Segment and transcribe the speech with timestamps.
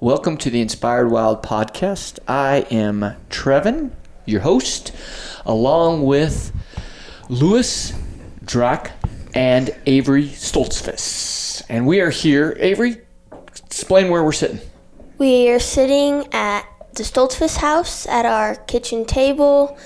[0.00, 2.18] Welcome to the Inspired Wild podcast.
[2.26, 3.92] I am Trevin,
[4.26, 4.90] your host,
[5.46, 6.52] along with
[7.28, 7.92] Lewis
[8.44, 8.90] Drack
[9.34, 11.62] and Avery Stoltzfus.
[11.68, 12.56] And we are here.
[12.58, 13.02] Avery,
[13.46, 14.60] explain where we're sitting.
[15.16, 16.62] We are sitting at
[16.94, 19.78] the Stoltzfus house at our kitchen table,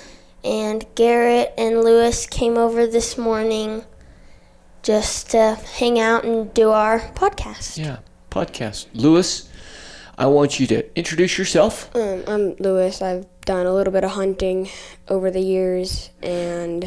[0.43, 3.83] and Garrett and Lewis came over this morning
[4.81, 7.77] just to hang out and do our podcast.
[7.77, 7.99] Yeah,
[8.31, 8.87] podcast.
[8.93, 9.48] Lewis,
[10.19, 11.95] I want you to introduce yourself.
[11.95, 13.01] Um, I'm Lewis.
[13.01, 14.67] I've done a little bit of hunting
[15.07, 16.83] over the years, and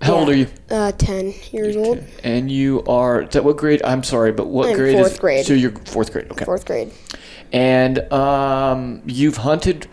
[0.00, 0.48] How old are you?
[0.68, 3.80] uh, ten years old, And you are, is that what grade?
[3.84, 5.46] I'm sorry, but what I'm grade fourth is grade.
[5.46, 6.44] So you're fourth grade, okay.
[6.44, 6.90] fourth grade.
[7.52, 9.86] And um, you've hunted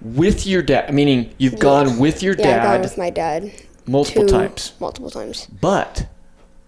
[0.00, 3.52] with your dad, meaning you've gone with your Yeah, I've gone dad with my dad
[3.86, 4.72] multiple times.
[4.80, 5.46] Multiple times.
[5.60, 6.06] But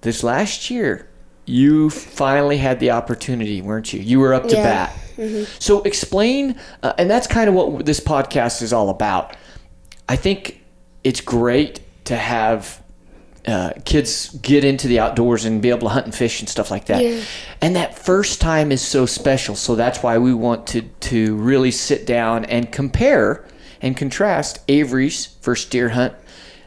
[0.03, 1.06] this last year,
[1.47, 4.01] you finally had the opportunity, weren't you?
[4.01, 4.91] You were up to Yeah.
[5.17, 5.43] Mm-hmm.
[5.45, 5.49] bat.
[5.61, 9.35] So explain, uh, and that's kind of what this podcast is all about.
[10.09, 10.63] I think
[11.05, 12.83] it's great to have
[13.47, 16.71] uh, kids get into the outdoors and be able to hunt and fish and stuff
[16.71, 17.03] like that.
[17.03, 17.21] Yeah.
[17.63, 19.55] And that first time is so special.
[19.55, 23.47] So that's why we want to to really sit down and compare
[23.81, 26.15] and contrast Avery's first deer hunt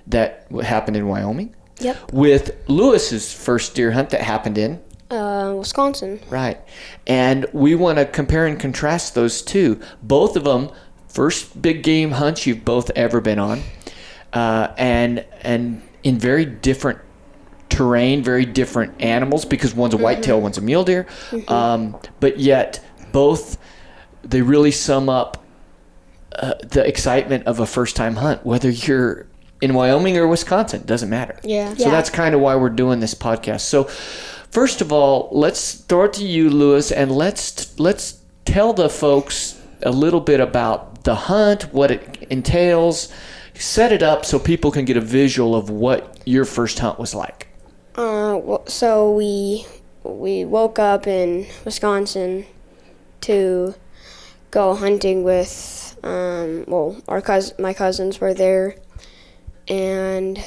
[0.08, 2.12] that happened in Wyoming Yep.
[2.14, 4.80] with Lewis's first deer hunt that happened in
[5.12, 6.20] Uh, Wisconsin.
[6.30, 6.60] Right.
[7.08, 9.80] And we want to compare and contrast those two.
[10.04, 10.70] Both of them,
[11.08, 13.62] first big game hunts you've both ever been on,
[14.34, 17.00] uh, and and in very different
[17.70, 21.08] terrain, very different animals because one's a whitetail, one's a mule deer,
[21.48, 22.80] um, but yet
[23.12, 23.58] both
[24.24, 25.44] they really sum up
[26.36, 29.26] uh, the excitement of a first time hunt, whether you're
[29.62, 31.38] in Wyoming or Wisconsin, doesn't matter.
[31.44, 31.74] Yeah.
[31.76, 31.92] So Yeah.
[31.92, 33.62] that's kind of why we're doing this podcast.
[33.62, 33.84] So,
[34.52, 39.56] first of all, let's throw it to you, Lewis, and let's let's tell the folks
[39.84, 43.10] a little bit about the hunt, what it entails.
[43.56, 47.14] Set it up so people can get a visual of what your first hunt was
[47.14, 47.48] like.
[47.96, 49.66] Uh, well, so we
[50.04, 52.46] we woke up in Wisconsin
[53.22, 53.76] to
[54.52, 58.76] go hunting with um, well our cousin my cousins were there
[59.70, 60.38] and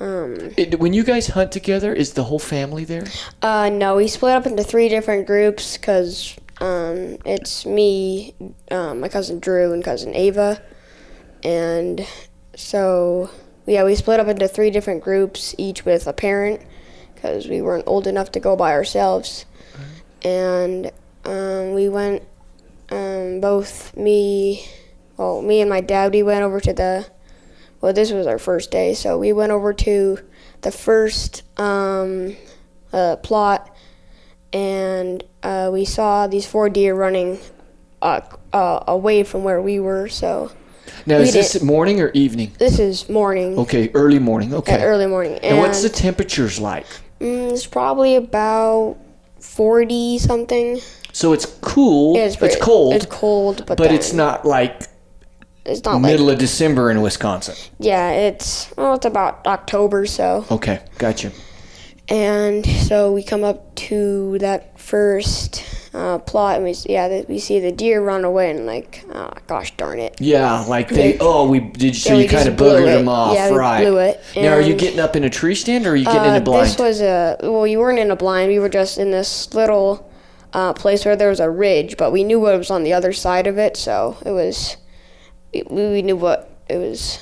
[0.00, 3.04] um, It, when you guys hunt together, is the whole family there?
[3.42, 8.34] uh, no we split up into three different groups because um, it's me
[8.70, 10.60] um, my cousin Drew and cousin Ava
[11.44, 12.06] and
[12.54, 13.30] so
[13.66, 16.60] yeah we split up into three different groups each with a parent
[17.14, 19.44] because we weren't old enough to go by ourselves
[20.22, 20.90] and
[21.24, 22.22] um, we went
[22.90, 24.66] um, both me
[25.16, 27.06] well me and my dad we went over to the
[27.80, 30.18] well this was our first day so we went over to
[30.62, 32.36] the first um,
[32.92, 33.74] uh, plot
[34.52, 37.38] and uh, we saw these four deer running
[38.02, 38.20] uh,
[38.52, 40.50] uh, away from where we were so
[41.06, 42.52] Now, is this morning or evening?
[42.58, 44.54] this is morning Okay, early morning.
[44.54, 44.82] Okay.
[44.82, 46.86] early morning and, and what's the temperatures like?
[47.20, 48.96] mm, it's probably about
[49.40, 50.78] 40 something
[51.12, 52.16] So it's cool.
[52.16, 54.82] Yeah, it's, pretty- cold, it's cold but, but it's not like
[55.66, 57.54] it's not like middle of December in Wisconsin.
[57.78, 61.32] Yeah, it's well, it's about October, so Okay, gotcha.
[62.08, 67.38] and so we come up to that first uh, plot, and we yeah, that we
[67.38, 70.14] see the deer run away, and like, oh, gosh darn it!
[70.20, 71.12] Yeah, like they.
[71.12, 71.96] Like- Oh, we did.
[71.96, 73.80] So Yeah, you kind of boogered them off, Yeah, right?
[73.82, 76.24] blew it, Now, are you getting up in a tree stand, or are you getting
[76.24, 76.66] in Uh, a blind?
[76.68, 78.50] This was a well, you weren't in a blind.
[78.52, 80.08] We were just in this little
[80.52, 83.12] uh, place where there was a ridge, but we knew what was on the other
[83.12, 84.76] side of it, so it was
[85.68, 87.18] we, we knew what it was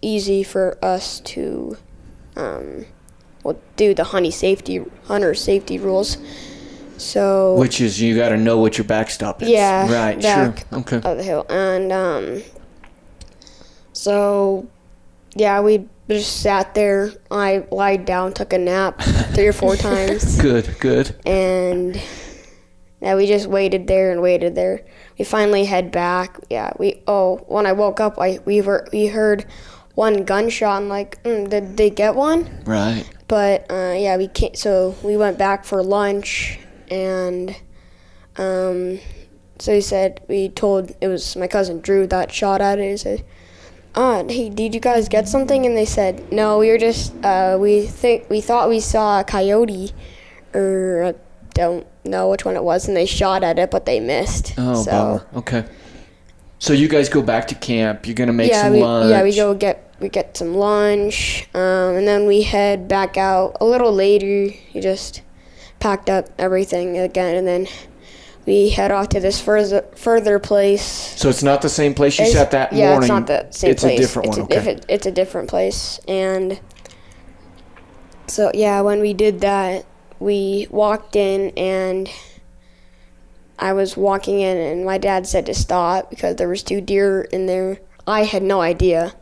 [0.00, 1.76] easy for us to
[2.36, 2.84] um,
[3.44, 6.16] well do the honey safety hunter safety rules.
[6.98, 9.48] So Which is you got to know what your backstop is.
[9.48, 10.20] yeah, Right.
[10.20, 10.78] back Sure.
[10.80, 10.96] Okay.
[10.98, 12.42] of the hill, and um,
[13.92, 14.66] so
[15.34, 17.10] yeah, we just sat there.
[17.30, 19.00] I lied down, took a nap
[19.34, 20.76] three or four times, Good.
[20.78, 21.16] Good.
[21.26, 22.00] and
[23.02, 24.84] yeah, we just waited there and waited there.
[25.18, 26.38] We finally head back.
[26.48, 29.44] Yeah, we oh when I woke up, I we were we heard
[29.96, 30.82] one gunshot.
[30.82, 32.48] and like, mm, did they get one?
[32.64, 33.04] Right.
[33.26, 34.56] But uh, yeah, we can't.
[34.56, 36.60] So we went back for lunch,
[36.92, 37.56] and
[38.36, 39.00] um,
[39.58, 42.88] so he said we told it was my cousin Drew that shot at it.
[42.88, 43.24] He said,
[43.96, 47.58] "Ah, hey, did you guys get something?" And they said, "No, we were just uh,
[47.60, 49.92] we think we thought we saw a coyote,
[50.54, 51.14] or I
[51.54, 54.82] don't know which one it was, and they shot at it, but they missed." Oh,
[54.82, 55.26] so, bummer.
[55.36, 55.64] Okay.
[56.58, 58.06] So you guys go back to camp.
[58.06, 59.10] You're gonna make yeah, some we, lunch.
[59.10, 63.56] yeah, we go get we get some lunch, um, and then we head back out
[63.60, 64.26] a little later.
[64.72, 65.22] You just
[65.80, 67.66] packed up everything again, and then
[68.46, 70.82] we head off to this further further place.
[70.84, 73.02] So it's not the same place you It's- sat that yeah, morning.
[73.02, 73.98] it's not the same it's place.
[73.98, 74.40] a different it's one.
[74.40, 74.54] A, okay.
[74.54, 76.60] different- it's a different place, and
[78.26, 79.84] so yeah, when we did that,
[80.22, 82.08] we walked in, and
[83.58, 87.22] I was walking in, and my dad said to stop because there was two deer
[87.22, 87.78] in there.
[88.06, 89.12] I had no idea.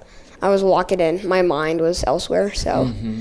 [0.41, 1.27] I was walking in.
[1.29, 2.53] My mind was elsewhere.
[2.55, 3.21] So, Mm-hmm.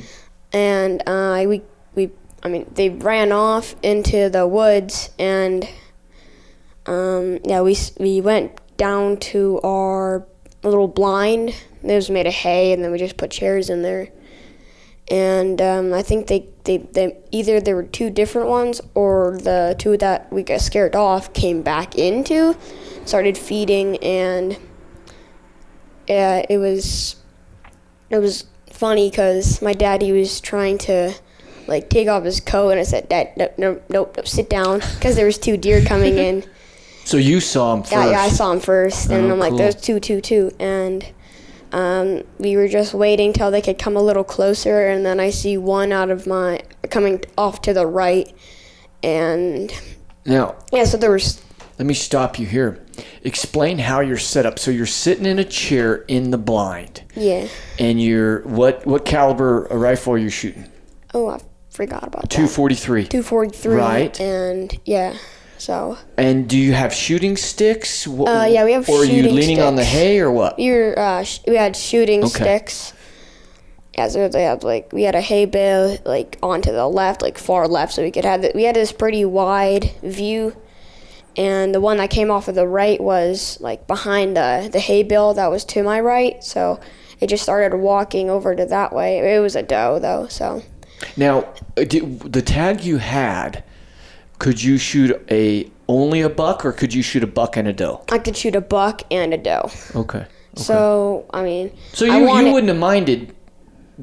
[0.53, 1.61] and uh, we
[1.95, 2.11] we
[2.43, 5.67] I mean they ran off into the woods, and
[6.85, 10.25] um, yeah, we we went down to our
[10.63, 11.49] little blind.
[11.83, 14.09] It was made of hay, and then we just put chairs in there.
[15.11, 19.75] And um, I think they, they, they either there were two different ones, or the
[19.79, 22.55] two that we got scared off came back into,
[23.05, 24.55] started feeding, and
[26.07, 27.15] yeah, it was
[28.11, 31.11] it was funny because my dad he was trying to
[31.65, 34.81] like take off his coat, and I said, "Dad, no, no, nope, nope, sit down,"
[34.95, 36.43] because there was two deer coming in.
[37.03, 37.93] so you saw him first.
[37.93, 39.57] Yeah, yeah, I saw him first, and Oh, I'm like, cool.
[39.57, 41.03] "There's two, two, two," and
[41.71, 45.29] um, we were just waiting till they could come a little closer, and then I
[45.29, 48.33] see one out of my coming off to the right,
[49.03, 49.71] and
[50.25, 51.41] Now, yeah, so there was
[51.79, 52.85] let me stop you here.
[53.23, 54.59] Explain how you're set up.
[54.59, 57.47] So you're sitting in a chair in the blind, yeah.
[57.79, 60.69] and you're what what caliber rifle are you shooting?
[61.13, 61.39] Oh, I
[61.69, 62.31] forgot about that.
[62.31, 63.05] 243.
[63.05, 63.75] Two forty three.
[63.75, 64.19] Right.
[64.19, 65.15] And yeah,
[65.59, 68.07] so And do you have shooting sticks?
[68.07, 70.57] Uh, yeah, we have Or are you leaning on the hay or what?
[70.57, 72.31] we were uh, sh- we had shooting Okay.
[72.43, 72.93] sticks.
[73.95, 77.37] Yeah, so they had like we had a hay bale like onto the left, like
[77.37, 80.55] far left, so we could have the, we had this pretty wide view,
[81.35, 85.03] and the one that came off of the right was like behind the the hay
[85.03, 86.79] bale that was to my right, so
[87.19, 89.35] it just started walking over to that way.
[89.35, 90.61] It was a doe though, so
[91.17, 91.39] Now,
[91.75, 93.63] uh, the tag you had,
[94.39, 97.73] could you shoot a only a buck or could you shoot a buck and a
[97.73, 98.03] doe?
[98.11, 99.69] I could shoot a buck and a doe.
[99.95, 100.25] Okay.
[100.55, 103.35] So I mean, So you, wanted- you wouldn't have minded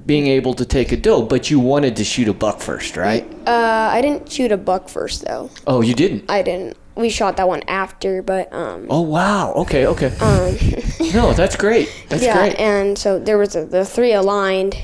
[0.04, 3.24] being able to take a doe, but you wanted to shoot a buck first, right?
[3.46, 5.50] Uh, I didn't shoot a buck first though.
[5.66, 6.30] Oh, you didn't.
[6.30, 6.76] I didn't.
[6.96, 8.86] We shot that one after, but um.
[8.90, 9.52] Oh wow.
[9.54, 9.86] Okay.
[9.86, 10.14] Okay.
[10.18, 10.56] Um.
[11.14, 11.90] no, that's great.
[12.08, 12.56] That's yeah, great.
[12.60, 14.76] and so there was a, the three aligned.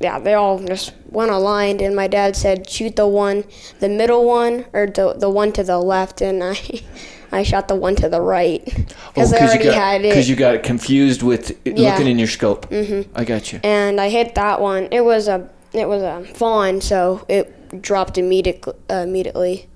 [0.00, 3.44] Yeah, they all just went aligned, and my dad said shoot the one,
[3.80, 6.56] the middle one, or the the one to the left, and I,
[7.32, 10.28] I shot the one to the right because I Oh, you already got had because
[10.30, 11.90] you got confused with Yeah.
[11.92, 12.70] looking in your scope.
[12.70, 13.12] Mm-hmm.
[13.14, 13.60] I got you.
[13.62, 14.88] and I hit that one.
[14.90, 18.72] It was a it was a fawn, so it dropped immediately.
[18.88, 19.68] Uh, immediately,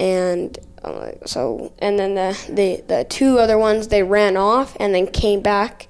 [0.00, 4.94] and uh, so and then the, the the two other ones they ran off and
[4.94, 5.88] then came back,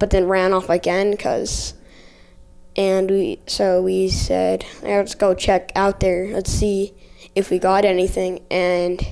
[0.00, 1.74] but then ran off again because.
[2.78, 6.28] And we so we said, let's go check out there.
[6.28, 6.94] Let's see
[7.34, 8.40] if we got anything.
[8.52, 9.04] And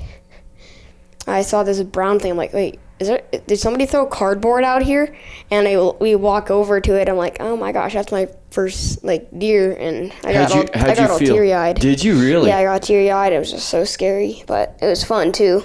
[1.27, 2.31] I saw this brown thing.
[2.31, 3.23] I'm like, wait, is there?
[3.49, 5.17] Did somebody throw cardboard out here?
[5.51, 7.09] And I we walk over to it.
[7.09, 9.73] I'm like, oh my gosh, that's my first like deer.
[9.73, 11.35] And I got you all, I got you all feel?
[11.35, 11.81] teary eyed.
[11.81, 12.51] Did you really?
[12.51, 13.33] Yeah, I got teary eyed.
[13.33, 15.65] It was just so scary, but it was fun too.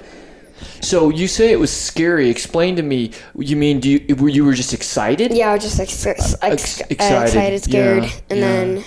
[0.81, 2.29] So you say it was scary.
[2.29, 3.11] Explain to me.
[3.37, 5.33] You mean do you were you were just excited?
[5.33, 8.45] Yeah, I was just ex- ex- Ex- excited, excited, scared, yeah, and yeah.
[8.47, 8.83] then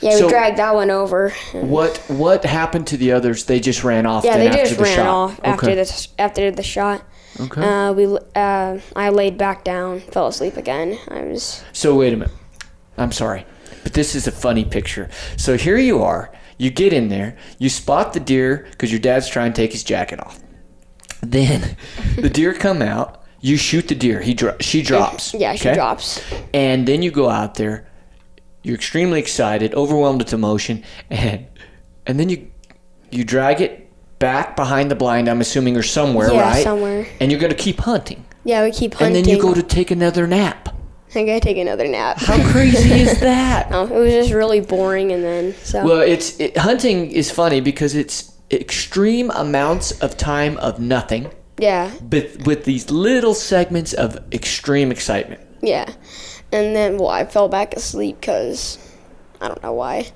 [0.00, 1.30] yeah, we So- dragged that one over.
[1.52, 3.44] What what happened to the others?
[3.44, 4.24] They just ran off.
[4.24, 5.06] Yeah, then they after just the ran shot.
[5.06, 5.74] off after okay.
[5.76, 7.02] the after the shot.
[7.40, 7.60] Okay.
[7.62, 10.98] Uh, we uh, I laid back down, fell asleep again.
[11.08, 12.34] I was So wait a minute.
[12.96, 13.44] I'm sorry,
[13.82, 15.08] but this is a funny picture.
[15.36, 16.30] So here you are.
[16.58, 17.36] You get in there.
[17.58, 20.38] You spot the deer because your dad's trying to take his jacket off.
[21.30, 21.76] Then
[22.16, 23.22] the deer come out.
[23.40, 24.20] You shoot the deer.
[24.22, 25.34] He dro- she drops.
[25.34, 25.74] yeah, she okay?
[25.76, 26.22] drops.
[26.54, 27.86] And then you go out there.
[28.62, 31.46] You're extremely excited, overwhelmed with emotion, and
[32.06, 32.50] and then you
[33.10, 35.28] you drag it back behind the blind.
[35.28, 36.64] I'm assuming or somewhere, Yeah, right?
[36.64, 37.06] somewhere.
[37.20, 38.24] And you're gonna keep hunting.
[38.44, 39.16] Yeah, we keep hunting.
[39.18, 40.70] And then you go to take another nap.
[41.14, 42.16] I gotta take another nap.
[42.18, 43.70] How crazy is that?
[43.70, 47.60] No, it was just really boring, and then so Well, it's it, hunting is funny
[47.60, 54.18] because it's extreme amounts of time of nothing, yeah, but with these little segments of
[54.32, 55.40] extreme excitement.
[55.62, 55.86] yeah,
[56.52, 58.78] and then well, I fell back asleep because
[59.40, 60.06] I don't know why,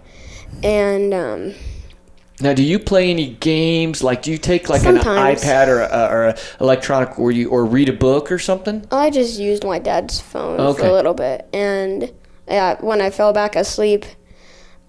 [0.62, 1.54] and um,
[2.40, 4.02] Now, do you play any games?
[4.02, 5.42] Like, do you take like Sometimes.
[5.42, 8.86] an iPad or a, or a electronic, or you or read a book or something?
[8.92, 12.12] I just used my dad's phone for a little bit, and
[12.46, 14.06] yeah, when I fell back asleep,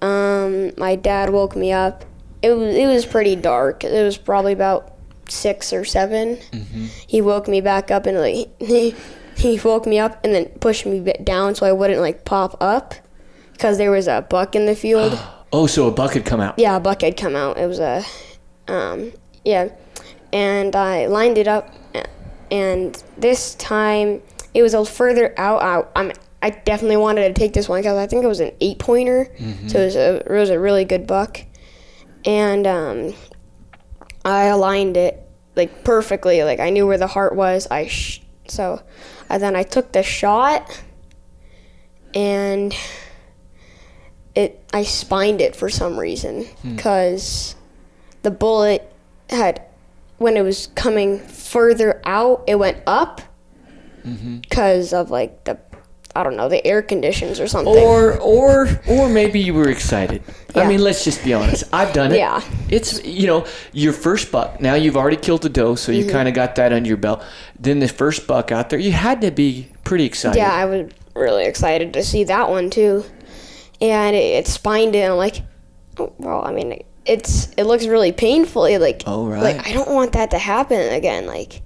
[0.01, 2.05] um, my dad woke me up.
[2.41, 3.84] It was it was pretty dark.
[3.84, 4.93] It was probably about
[5.27, 6.86] six or 7 Mm-hmm.
[7.05, 8.96] He woke me back up and like he
[9.36, 12.93] he woke me up and then pushed me down so I wouldn't like pop up
[13.53, 15.19] because there was a buck in the field.
[15.51, 16.60] Oh, so a buck had come out.
[16.60, 17.58] Yeah, a buck had come out.
[17.58, 18.03] It was a,
[18.67, 19.12] um,
[19.43, 19.69] yeah,
[20.31, 21.74] and I lined it up,
[22.51, 24.22] and this time
[24.53, 25.63] it was a little further out.
[25.63, 26.12] I, I'm,
[26.43, 29.27] I definitely wanted to take this one because I think it was an eight pointer,
[29.65, 31.41] so it was a it was a really good buck,
[32.25, 33.13] and um,
[34.25, 35.21] I aligned it
[35.55, 36.43] like perfectly.
[36.43, 37.67] Like I knew where the heart was.
[37.71, 38.81] I sh- so,
[39.29, 40.81] and then I took the shot,
[42.13, 42.75] and
[44.35, 46.45] it I spined it for some reason
[46.75, 47.55] because
[48.23, 48.91] the bullet
[49.29, 49.63] had
[50.17, 53.21] when it was coming further out, it went up
[54.41, 55.55] because of like the
[56.15, 57.73] I don't know the air conditions or something.
[57.75, 60.23] Or or or maybe you were excited.
[60.55, 61.63] I mean, let's just be honest.
[61.71, 62.17] I've done it.
[62.17, 62.41] Yeah.
[62.69, 64.59] It's you know your first buck.
[64.59, 66.11] Now you've already killed the doe, so you Mm-hmm.
[66.11, 67.23] kind of got that under your belt.
[67.59, 70.37] Then the first buck out there, you had to be pretty excited.
[70.37, 73.03] yeah, I was really excited to see that one too,
[73.79, 74.99] and it, it spined it.
[74.99, 75.43] And I'm like,
[75.99, 78.65] oh, well, I mean, it's it looks really painful.
[78.65, 79.43] It, Like, Oh, right.
[79.43, 81.27] like I don't want that to happen again.
[81.27, 81.61] Like,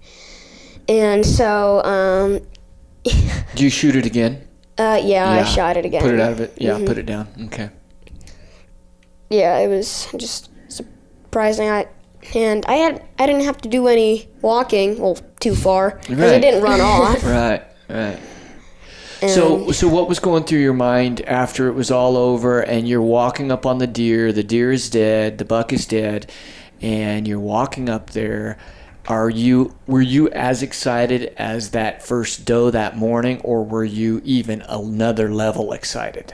[0.89, 2.39] and so um,
[3.51, 4.47] Did you shoot it again?
[4.77, 6.01] uh, yeah, I shot it again.
[6.01, 6.53] Put it out of it.
[6.57, 6.85] Yeah, Mm-hmm.
[6.85, 7.27] put it down.
[7.45, 7.69] Okay.
[9.29, 11.69] yeah, it was just surprising.
[11.69, 11.87] I
[12.35, 16.33] and I had I didn't have to do any walking, well, too far because Right.
[16.35, 17.23] it didn't run off.
[17.23, 17.63] Right.
[17.89, 18.19] Right.
[19.29, 23.01] So, so what was going through your mind after it was all over, and you're
[23.01, 24.33] walking up on the deer?
[24.33, 25.37] The deer is dead.
[25.37, 26.29] The buck is dead,
[26.81, 28.57] and you're walking up there.
[29.07, 34.21] Are you were you as excited as that first doe that morning, or were you
[34.23, 36.33] even another level excited?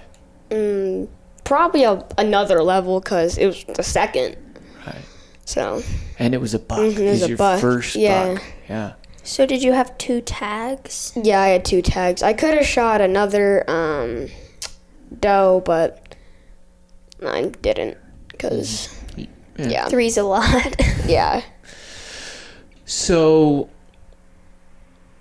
[1.43, 4.35] probably a, another level because it was the second.
[4.85, 5.01] Right.
[5.45, 5.81] So
[6.19, 6.79] And it was a buck.
[6.79, 8.33] Mhm, it was a your buck, first yeah.
[8.35, 8.43] buck.
[8.67, 8.93] Yeah.
[9.23, 11.11] So did you have two tags?
[11.15, 12.21] yeah, I had two tags.
[12.23, 14.27] I could have shot another um,
[15.19, 16.15] doe, but
[17.25, 17.97] I didn't
[18.27, 19.25] because Yeah.
[19.57, 20.75] yeah, Three's a lot.
[21.07, 21.41] yeah.
[22.89, 23.69] So,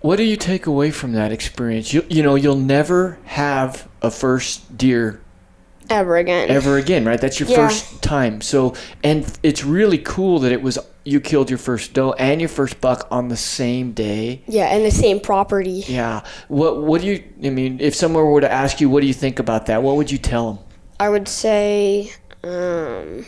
[0.00, 1.92] what do you take away from that experience?
[1.92, 5.20] You, you know, you'll never have a first deer
[5.90, 6.48] Ever again.
[6.48, 7.20] ever again, right?
[7.20, 7.68] That's your Yeah.
[7.68, 8.40] first time.
[8.40, 8.72] So,
[9.04, 12.80] and it's really cool that it was you killed your first doe and your first
[12.80, 14.40] buck on the same day.
[14.46, 15.84] Yeah, and the same property.
[15.86, 16.22] Yeah.
[16.48, 17.22] What What do you?
[17.44, 19.82] I mean, if someone were to ask you, what do you think about that?
[19.82, 20.64] What would you tell them?
[20.98, 23.26] I would say, um,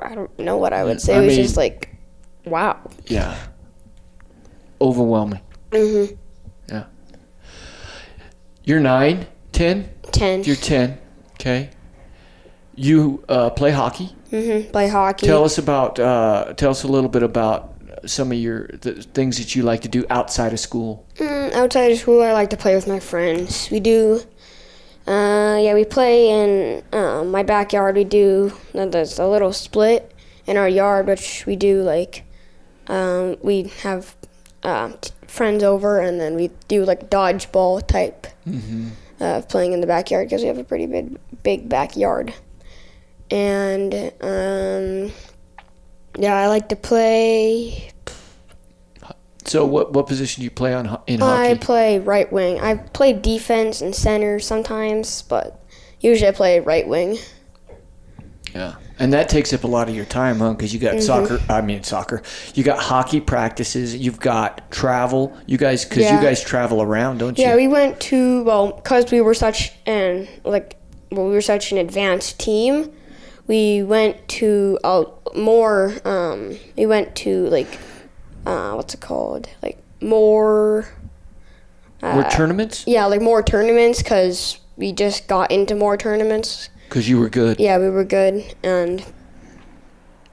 [0.00, 1.14] don't, I don't know what I would say.
[1.14, 1.94] I it was mean- just like,
[2.44, 2.78] wow.
[3.06, 3.36] Yeah.
[4.80, 5.40] Overwhelming.
[5.70, 6.14] Mm-hmm.
[6.68, 6.84] Yeah.
[8.64, 9.88] You're nine, ten.
[10.12, 10.44] 10.
[10.44, 10.98] You're ten.
[11.34, 11.70] Okay.
[12.74, 14.14] You uh, play hockey.
[14.30, 14.70] Mm-hmm.
[14.70, 15.26] Play hockey.
[15.26, 15.98] Tell us about.
[15.98, 17.74] Uh, tell us a little bit about
[18.04, 21.06] some of your the things that you like to do outside of school.
[21.16, 23.68] Mm, outside of school, I like to play with my friends.
[23.70, 24.20] We do,
[25.06, 27.94] uh, yeah, we play in uh, my backyard.
[27.96, 30.12] We do, uh, there's a little split
[30.46, 32.24] in our yard, which we do like,
[32.88, 34.14] um, we have
[34.62, 38.88] uh, t- friends over and then we do like dodgeball type Mm-hmm.
[39.20, 42.32] uh, playing in the backyard because we have a pretty big, big backyard.
[43.30, 45.12] And, um,
[46.16, 47.90] yeah, I like to play
[49.46, 51.50] So, what what position do you play on in hockey?
[51.50, 52.60] I play right wing.
[52.60, 55.62] I play defense and center sometimes, but
[56.00, 57.18] usually I play right wing.
[58.54, 60.52] yeah, and that takes up a lot of your time, huh?
[60.52, 61.00] Because you got Mm-hmm.
[61.02, 61.40] soccer.
[61.48, 62.22] I mean, soccer.
[62.54, 63.94] You got hockey practices.
[63.94, 65.36] You've got travel.
[65.46, 67.44] You guys, because you guys travel around, don't you?
[67.44, 70.76] Yeah, we went to well, cause we were such an like,
[71.12, 72.92] well, we were such an advanced team.
[73.46, 75.04] We went to uh,
[75.36, 75.94] more.
[76.04, 77.78] Um, we went to like,
[78.46, 79.48] uh, what's it called?
[79.62, 80.88] Like more.
[82.02, 82.84] Were tournaments?
[82.86, 86.68] Yeah, like more tournaments, cause we just got into more tournaments.
[86.88, 87.58] Because you were good.
[87.58, 89.04] yeah, we were good, and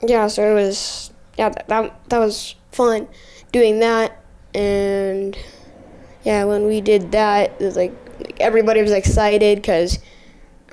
[0.02, 3.08] yeah, so it was yeah that that, that was fun
[3.52, 5.36] doing that, and
[6.24, 9.98] yeah, when we did that, it was like, like everybody was excited because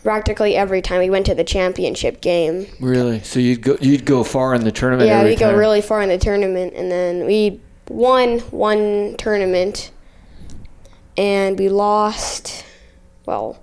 [0.02, 3.20] practically every time we went to the championship game, Really?
[3.22, 5.08] So you'd go you'd go far in the tournament.
[5.08, 9.90] yeah, we go really far in the tournament, and then we won one tournament,
[11.16, 12.64] and we lost.
[13.26, 13.62] Well,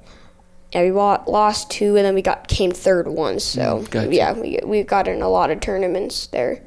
[0.73, 3.43] yeah, we lost two, and then we got came third once.
[3.43, 4.13] So Mm, gotcha.
[4.15, 6.61] yeah, we we got in a lot of tournaments there.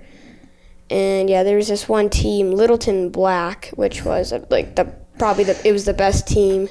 [0.91, 4.87] And yeah, there was this one team, Littleton Black, which was uh, like the
[5.19, 6.69] probably the it was the best team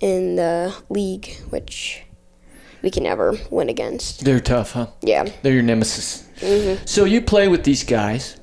[0.00, 2.04] in the league, which
[2.82, 4.24] we can never win against.
[4.24, 4.88] They're tough, huh?
[5.02, 5.28] Yeah.
[5.42, 6.26] They're your nemesis.
[6.40, 6.84] Mm-hmm.
[6.86, 8.36] So you play with these guys.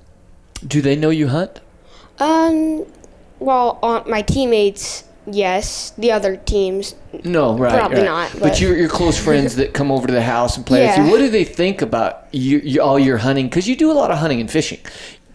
[0.66, 1.60] Do they know you hunt?
[2.20, 2.86] Um,
[3.40, 5.92] well, uh, my teammates yes.
[5.98, 7.72] The other teams, No, right.
[7.74, 8.06] Probably right.
[8.06, 10.86] not, But, but- your your close friends that come over to the house and play
[10.88, 13.48] with you, what do they think about you, you all your hunting?
[13.48, 14.80] Because you do a lot of hunting and fishing.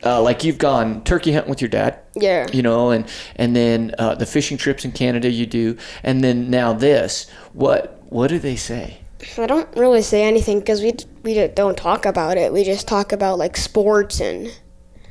[0.05, 1.99] Uh, like you've gone turkey hunting with your dad.
[2.15, 2.47] Yeah.
[2.53, 3.05] You know, and
[3.37, 7.29] and then uh, the fishing trips in Canada you do, and then now this.
[7.53, 8.99] What what do they say?
[9.37, 12.53] I don't really say anything because we we don't talk about it.
[12.53, 14.51] We just talk about like sports and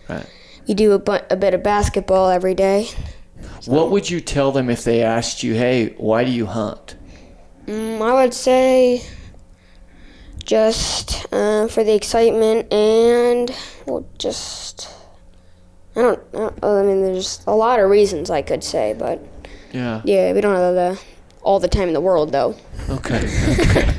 [0.10, 0.26] Right.
[0.68, 2.88] we do a, bu- a bit of basketball every day.
[3.66, 6.96] What would you tell them if they asked you, "Hey, why do you hunt?"
[7.68, 9.04] Mm, I would say
[10.50, 14.90] just uh, for the excitement and well, just
[15.96, 16.64] I don't, I don't.
[16.64, 19.24] I mean, there's a lot of reasons I could say, but
[19.72, 20.02] Yeah.
[20.06, 21.00] yeah, we don't have the
[21.44, 22.56] all the time in the world though.
[22.90, 23.18] Okay.
[23.60, 23.92] okay.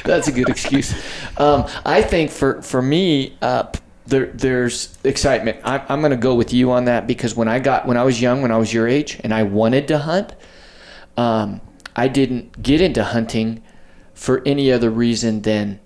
[0.04, 0.94] That's a good excuse.
[1.38, 3.64] Um, I think for for me, uh,
[4.06, 5.58] there there's excitement.
[5.64, 8.04] I, I'm going to go with you on that because when I got when I
[8.04, 10.36] was young, when I was your age, and I wanted to hunt,
[11.16, 11.60] um,
[11.96, 13.60] I didn't get into hunting
[14.14, 15.80] for any other reason than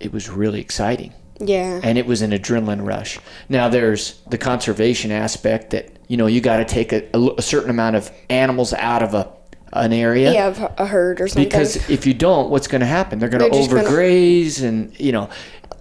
[0.00, 1.80] it was really exciting Yeah.
[1.82, 3.18] and it was an adrenaline rush.
[3.48, 7.96] Now there's the conservation aspect that you know you got to take a certain amount
[7.96, 9.30] of animals out of a
[9.74, 11.44] an area Yeah, a herd or something.
[11.44, 13.18] because if you don't, what's going to happen?
[13.18, 15.28] They're going to They're gonna- overgraze, and you know,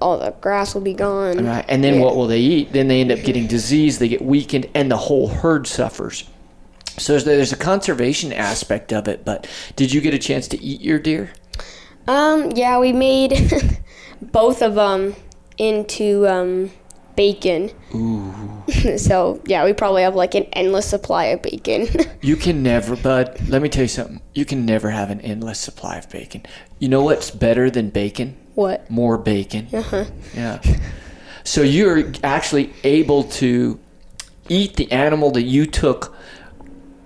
[0.02, 1.46] all the grass will be gone.
[1.46, 1.64] right?
[1.70, 2.02] And then Yeah.
[2.02, 2.74] what will they eat?
[2.74, 3.98] Then they end up getting disease.
[4.00, 6.26] They get weakened, and the whole herd suffers.
[6.98, 9.24] So there's, there's a conservation aspect of it.
[9.24, 9.48] But
[9.78, 11.30] did you get a chance to eat your deer?
[12.10, 13.32] Um, yeah, we made
[14.22, 15.16] both of them
[15.58, 16.72] into um,
[17.16, 17.72] bacon.
[17.94, 18.64] Ooh.
[18.98, 21.88] so yeah, we probably have like an endless supply of bacon.
[22.22, 23.40] You can never, bud.
[23.48, 24.22] Let me tell you something.
[24.34, 26.44] You can never have an endless supply of bacon.
[26.80, 28.36] You know what's better than bacon?
[28.58, 28.90] what?
[28.90, 29.68] More bacon.
[29.72, 30.06] Uh-huh.
[30.36, 30.60] Yeah.
[31.44, 33.80] So you're actually able to
[34.50, 36.16] eat the animal that you took,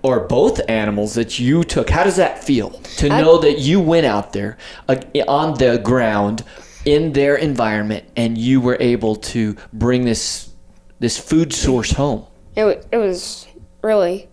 [0.02, 1.90] or both animals that you took.
[1.90, 4.56] How does that feel to know that you went out there
[4.88, 4.96] uh,
[5.28, 6.42] on the ground
[6.84, 10.50] in their environment and you were able to bring this
[10.98, 12.24] this food source home?
[12.56, 13.46] It, it was
[13.82, 14.28] really,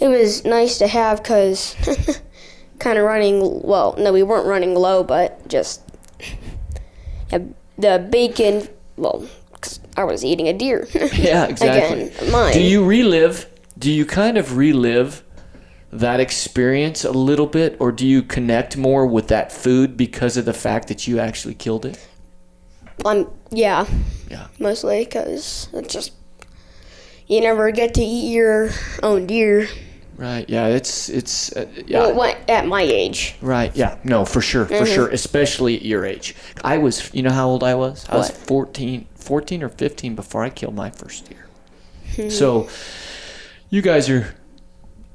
[0.00, 1.74] it was nice to have because
[2.78, 3.62] kind of running.
[3.62, 5.80] Well, no, we weren't running low, but just
[7.30, 7.38] yeah,
[7.78, 8.68] the bacon.
[8.96, 9.26] Well,
[9.60, 10.86] 'cause I was eating a deer.
[11.14, 12.04] Yeah, exactly.
[12.08, 12.52] Again, mine.
[12.52, 13.46] Do you relive?
[13.78, 15.22] Do you kind of relive
[15.92, 20.44] that experience a little bit, or do you connect more with that food because of
[20.46, 21.98] the fact that you actually killed it?
[23.04, 23.86] Um, yeah,
[24.30, 24.46] Yeah.
[24.58, 26.12] mostly because it's just
[27.26, 28.70] you never get to eat your
[29.02, 29.68] own deer.
[30.16, 30.48] Right.
[30.48, 30.66] Yeah.
[30.68, 32.00] It's it's uh, yeah.
[32.00, 33.34] Well, what, at my age.
[33.40, 33.74] right.
[33.74, 33.96] Yeah.
[34.04, 34.66] No, for sure.
[34.66, 35.08] For sure.
[35.08, 36.34] Especially at your age.
[36.62, 37.12] I was.
[37.14, 38.06] You know how old I was?
[38.08, 38.36] I was What?
[38.38, 42.30] 14, 14 or fifteen before I killed my first deer.
[42.30, 42.68] so,
[43.70, 44.34] you guys are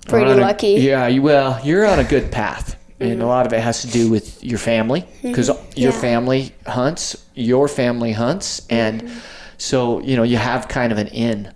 [0.07, 0.69] Pretty on a- lucky.
[0.79, 1.07] yeah.
[1.07, 2.75] You, well, you're on a good path.
[2.99, 3.25] And a mm-hmm.
[3.25, 5.79] lot of it has to do with your family because mm-hmm.
[5.79, 6.01] your Yeah.
[6.01, 9.19] family hunts, your family hunts, and mm-hmm.
[9.59, 11.53] so you know you have kind of an in.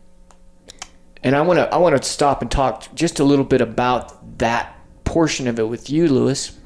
[1.24, 4.38] And I want to I want to stop and talk just a little bit about
[4.38, 6.60] that portion of it with you, Lewis.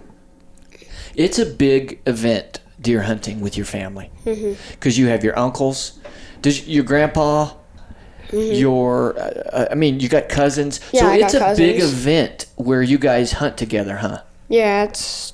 [1.16, 6.00] It's a big event, deer hunting with your family, because you have your uncles,
[6.42, 7.52] does your grandpa,
[8.34, 10.80] your uh, I mean you got cousins.
[10.92, 14.22] Yeah, so I it's got a big event where you guys hunt together, huh?
[14.50, 15.34] Yeah, it's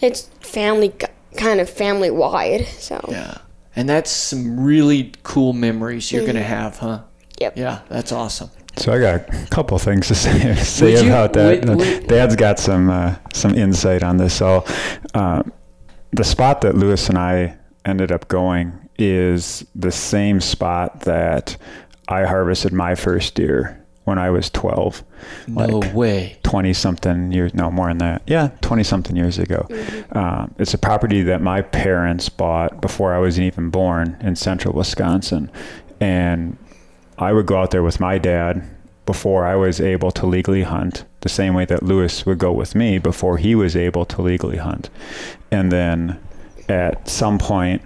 [0.00, 0.92] it's family
[1.36, 2.66] kind of family wide.
[2.66, 3.38] So Yeah.
[3.76, 7.02] And that's some really cool memories you're gonna have, huh?
[7.40, 7.56] Yep.
[7.56, 8.50] Yeah, that's awesome.
[8.76, 11.64] So I got a couple things to say, say you- about that.
[11.66, 14.34] would- would- Dad's got some uh, some insight on this.
[14.34, 14.64] So
[15.14, 15.42] uh,
[16.12, 21.56] the spot that Lewis and I ended up going is the same spot that
[22.08, 25.04] I harvested my first deer when I was 12.
[25.46, 26.38] No Like, way.
[26.42, 28.22] 20 something years, no more than that.
[28.26, 29.66] Yeah, 20 something years ago.
[30.12, 34.74] Um, it's a property that my parents bought before I was even born in central
[34.74, 35.50] Wisconsin.
[36.00, 36.56] And
[37.18, 38.66] I would go out there with my dad
[39.06, 42.74] before I was able to legally hunt, the same way that Lewis would go with
[42.74, 44.88] me before he was able to legally hunt.
[45.50, 46.18] And then
[46.68, 47.82] at some point,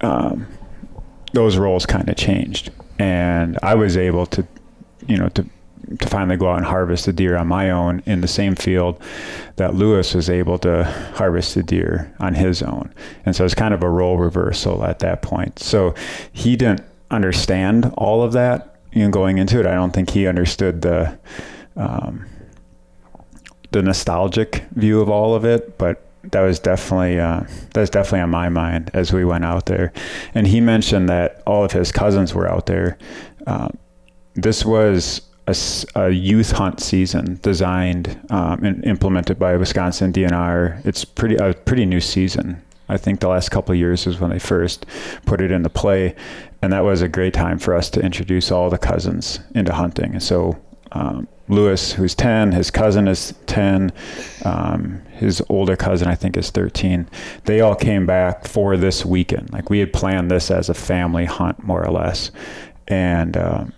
[0.00, 0.46] um,
[1.32, 2.70] those roles kind of changed.
[2.98, 4.46] And I was able to,
[5.06, 5.46] you know, to
[6.00, 9.00] to finally go out and harvest the deer on my own in the same field
[9.54, 12.92] that Lewis was able to harvest the deer on his own.
[13.24, 15.58] And so it's kind of a role reversal at that point.
[15.60, 15.94] So
[16.32, 19.66] he didn't understand all of that, you know, going into it.
[19.66, 21.18] I don't think he understood the
[21.76, 22.26] um,
[23.72, 27.40] the nostalgic view of all of it, but that was definitely uh,
[27.74, 29.92] that was definitely on my mind as we went out there.
[30.34, 32.98] And he mentioned that all of his cousins were out there.
[33.46, 33.76] Um,
[34.34, 35.22] this was
[35.94, 40.84] a youth hunt season designed um, and implemented by Wisconsin DNR.
[40.84, 42.62] It's pretty a pretty new season.
[42.88, 44.86] I think the last couple years is when they first
[45.24, 46.14] put it into play,
[46.62, 50.20] and that was a great time for us to introduce all the cousins into hunting.
[50.20, 50.56] So
[50.92, 53.92] um, Lewis, who's 10, his cousin is 10,
[54.44, 57.08] um, his older cousin, I think, is 13.
[57.44, 59.52] They all came back for this weekend.
[59.52, 62.30] Like we had planned this as a family hunt, more or less.
[62.88, 63.72] And um,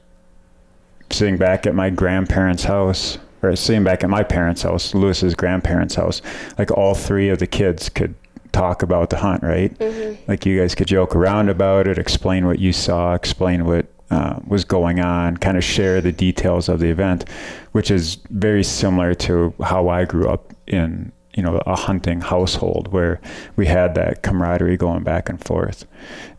[1.11, 5.95] sitting back at my grandparents' house, or sitting back at my parents' house, Lewis's grandparents'
[5.95, 6.23] house,
[6.59, 8.15] like all three of the kids could
[8.53, 9.79] talk about the hunt, right?
[10.27, 14.39] Like you guys could joke around about it, explain what you saw, explain what uh,
[14.47, 17.29] was going on, kind of share the details of the event,
[17.73, 22.89] which is very similar to how I grew up in you know a hunting household
[22.93, 23.21] where
[23.57, 25.87] we had that camaraderie going back and forth,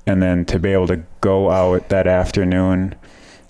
[0.05, 2.95] and then to be able to go out that afternoon,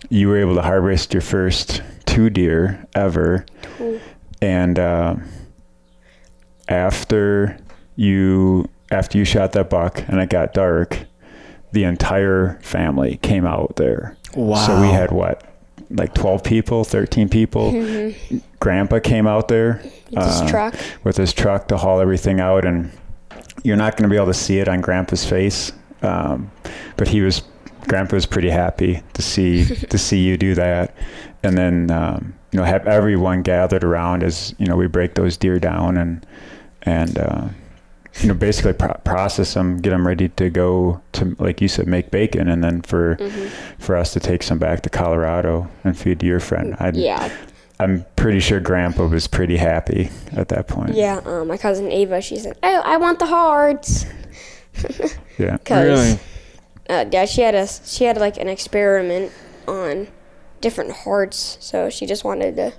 [0.10, 3.45] you were able to harvest your first two deer ever,
[4.41, 4.79] and.
[4.79, 5.15] Uh,
[6.69, 7.58] after
[7.95, 11.05] you after you shot that buck and it got dark,
[11.71, 14.17] the entire family came out there.
[14.36, 14.65] Wow.
[14.65, 15.43] So we had what,
[15.89, 17.71] like twelve people, thirteen people.
[18.60, 20.75] Grandpa came out there With his uh, truck.
[21.03, 22.91] with his truck to haul everything out, and
[23.63, 26.51] you're not going to be able to see it on Grandpa's face, um,
[26.97, 27.41] but he was.
[27.88, 30.95] Grandpa was pretty happy to see to see you do that,
[31.43, 35.38] and then um, you know have everyone gathered around as you know we break those
[35.38, 36.25] deer down and
[36.84, 37.47] and uh,
[38.22, 41.88] you know basically pro- process them, get them ready to go to like you said
[41.88, 43.17] make bacon, and then for
[43.78, 46.76] for us to take some back to Colorado and feed to your friend.
[46.80, 47.30] I, Yeah.
[47.82, 50.95] I'm pretty sure Grandpa was pretty happy at that point.
[50.95, 51.22] Yeah.
[51.24, 54.06] Um, my cousin Ava, she said, "Oh, I want the hearts."
[55.38, 55.58] Yeah.
[55.63, 56.19] Cause, Really?
[56.89, 59.32] Uh, yeah, she had a she had like an experiment
[59.67, 60.08] on
[60.60, 62.74] different hearts, so she just wanted to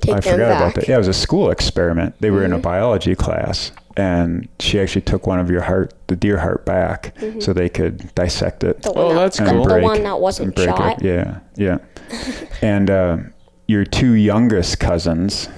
[0.00, 0.60] take I them forgot back.
[0.60, 0.88] about that.
[0.88, 2.16] Yeah, it was a school experiment.
[2.20, 2.62] They were in a mm-hmm.
[2.62, 7.40] biology class, and she actually took one of your heart, the deer heart, back mm-hmm.
[7.40, 8.82] so they could dissect it.
[8.82, 9.64] The Oh, one that- that's the, cool.
[9.64, 11.02] The one that wasn't and break it shot.
[11.02, 11.78] Yeah, yeah.
[12.62, 13.18] and uh,
[13.66, 15.48] your two youngest cousins,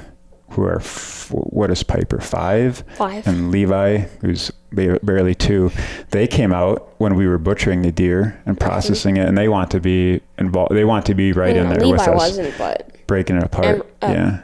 [0.53, 3.27] who are f- what is Piper five, Five.
[3.27, 5.71] and Levi, who's barely two,
[6.11, 8.69] they came out when we were butchering the deer and mm-hmm.
[8.69, 10.75] processing it, and they want to be involved.
[10.75, 13.67] They want to be right in there Levi with us, wasn't, but breaking it apart.
[13.67, 14.43] And, uh, yeah.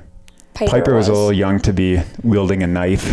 [0.55, 1.09] Piper, Piper was.
[1.09, 3.05] was a little young to be wielding a knife,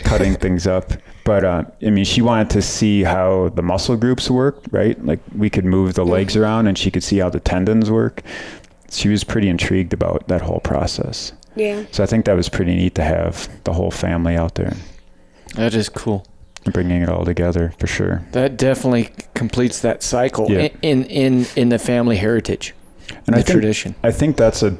[0.04, 0.92] cutting things up.
[1.24, 4.96] But uh, I mean, she wanted to see how the muscle groups work, right?
[5.04, 6.42] Like we could move the legs Mm-hmm.
[6.42, 8.22] around, and she could see how the tendons work.
[8.90, 11.32] She was pretty intrigued about that whole process.
[11.54, 11.84] Yeah.
[11.92, 14.72] So I think that was pretty neat to have the whole family out there
[15.54, 16.24] That is cool.
[16.72, 18.22] bringing it all together for sure.
[18.32, 20.68] That definitely completes that cycle Yeah.
[20.82, 22.74] in, in in the family heritage,
[23.26, 23.94] And the I think tradition.
[24.02, 24.70] I think that's a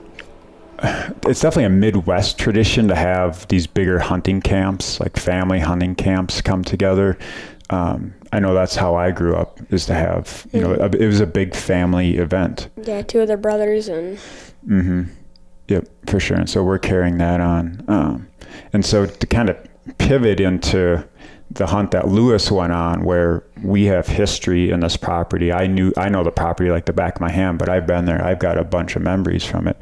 [0.82, 6.40] it's definitely a Midwest tradition to have these bigger hunting camps, like family hunting camps,
[6.40, 7.18] come together.
[7.70, 11.06] Um, I know that's how I grew up, is to have you know a, it
[11.06, 12.68] was a big family event.
[12.82, 14.18] Yeah, two of their brothers and
[14.66, 15.04] Mm-hmm.
[15.68, 16.36] Yep, for sure.
[16.36, 17.84] And so we're carrying that on.
[17.88, 18.28] Um,
[18.72, 19.56] and so to kind of
[19.98, 21.06] pivot into
[21.50, 25.52] the hunt that Lewis went on, where we have history in this property.
[25.52, 28.04] I knew I know the property like the back of my hand, but I've been
[28.04, 28.24] there.
[28.24, 29.76] I've got a bunch of memories from it.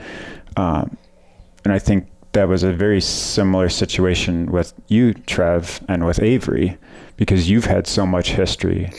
[0.58, 0.96] Um,
[1.64, 6.76] and I think that was a very similar situation with you, Trev, and with Avery,
[7.16, 8.90] because you've had so much history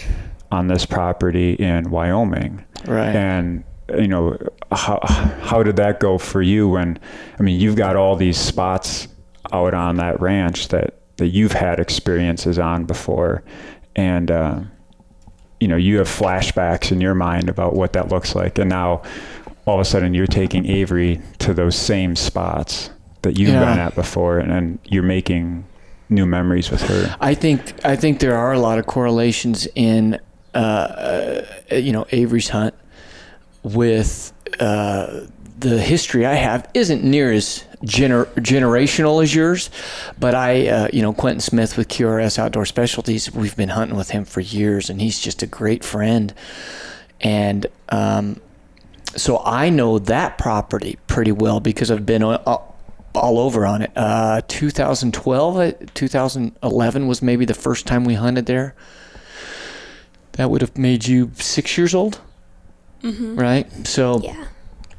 [0.51, 2.65] on this property in Wyoming.
[2.87, 3.15] Right.
[3.15, 3.63] and
[3.97, 4.37] you know
[4.71, 4.99] how
[5.41, 6.99] how did that go for you when
[7.39, 9.07] I mean you've got all these spots
[9.51, 13.43] out on that ranch that that you've had experiences on before.
[13.95, 14.61] And uh,
[15.59, 18.57] you know you have flashbacks in your mind about what that looks like.
[18.59, 19.01] And now
[19.69, 22.89] all of a sudden you're taking Avery to those same spots
[23.21, 23.59] that you've Yeah.
[23.65, 25.65] been at before and, and you're making
[26.09, 30.17] new memories with her I think I think there are a lot of correlations in
[30.55, 32.73] uh, uh, you know Avery's hunt
[33.61, 35.21] with uh,
[35.59, 39.69] the history I have isn't near as gener- generational as yours,
[40.19, 44.09] but I uh, you know Quentin Smith with QRS Outdoor Specialties we've been hunting with
[44.09, 46.33] him for years and he's just a great friend
[47.21, 48.41] and um,
[49.15, 52.75] so I know that property pretty well because I've been all
[53.15, 53.91] all over on it.
[53.95, 58.75] Uh, 2012, uh, 2011 was maybe the first time we hunted there.
[60.33, 62.21] That would have made you six years old,
[63.03, 63.67] right?
[63.87, 64.45] So, Yeah,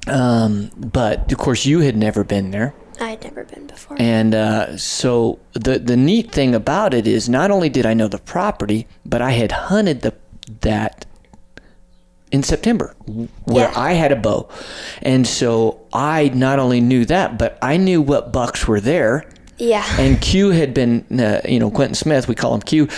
[0.07, 2.75] um, but of course, you had never been there.
[3.01, 3.97] I had never been before.
[3.99, 8.09] And uh, so the the neat thing about it is not only did I know
[8.09, 10.15] the property, but I had hunted the
[10.61, 11.07] that
[12.31, 12.95] in September
[13.45, 13.73] where Yeah.
[13.77, 14.49] I had a bow.
[15.03, 19.25] And so I not only knew that, but I knew what bucks were there.
[19.59, 19.85] Yeah.
[19.99, 22.89] And Q had been, uh, you know, Quentin Smith, we call him Q.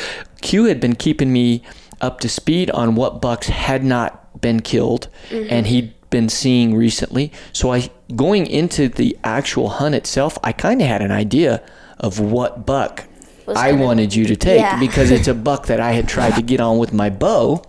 [0.42, 1.62] Q had been keeping me
[2.00, 7.32] up to speed on what bucks had not been killed and he'd been seeing recently.
[7.52, 11.62] So I, going into the actual hunt itself, I kind of had an idea
[11.98, 13.04] of what buck
[13.48, 14.78] I wanted you to take Yeah.
[14.78, 17.62] because it's a buck that I had tried to get on with my bow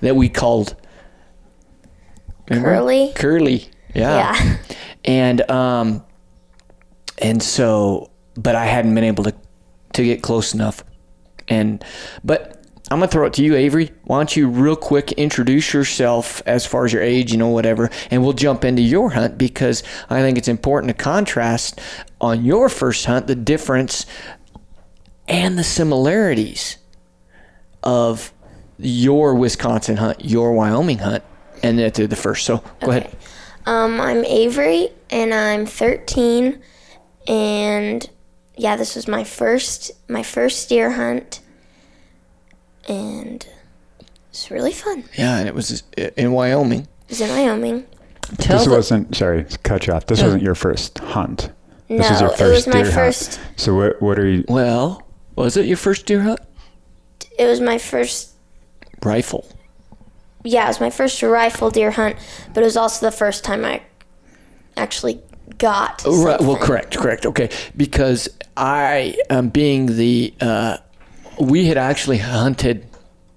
[0.00, 0.74] that we called
[2.50, 2.74] remember?
[2.74, 3.12] Curly?
[3.14, 3.68] Curly.
[3.94, 4.34] Yeah.
[4.34, 4.56] Yeah.
[5.02, 6.04] And um
[7.22, 9.34] and so but I hadn't been able to
[9.94, 10.84] to get close enough.
[11.48, 11.82] And
[12.22, 12.60] but
[12.90, 13.92] I'm gonna throw it to you, Avery.
[14.04, 17.88] Why don't you real quick introduce yourself as far as your age, you know, whatever,
[18.10, 21.80] and we'll jump into your hunt because I think it's important to contrast
[22.20, 24.06] on your first hunt the difference
[25.28, 26.78] and the similarities
[27.84, 28.32] of
[28.76, 31.22] your Wisconsin hunt, your Wyoming hunt,
[31.62, 32.44] and then to the first.
[32.46, 33.14] So go ahead.
[33.66, 36.60] Um, I'm Avery, and I'm 13,
[37.28, 38.10] and
[38.56, 41.40] yeah, this was my first my first deer hunt,
[42.88, 43.46] and
[44.30, 45.04] it's really fun.
[45.16, 45.82] Yeah, and it was
[46.16, 46.80] in Wyoming.
[46.82, 47.86] It was in Wyoming.
[48.38, 50.06] Tell This the- wasn't sorry, cut you off.
[50.06, 51.50] This wasn't your first hunt.
[51.88, 53.36] This No, is your it first was my deer first.
[53.36, 53.48] hunt.
[53.60, 55.02] So what what are you well,
[55.36, 56.40] was it your first deer hunt?
[57.38, 58.28] It was my first.
[59.02, 59.46] Rifle.
[60.42, 62.16] Yeah, it was my first rifle deer hunt,
[62.54, 63.82] but it was also the first time I
[64.76, 65.20] actually
[65.58, 66.02] got.
[66.06, 66.40] Oh, Right.
[66.40, 67.26] Well, correct, correct.
[67.26, 70.78] Okay, because I, um, being the, uh,
[71.38, 72.86] we had actually hunted.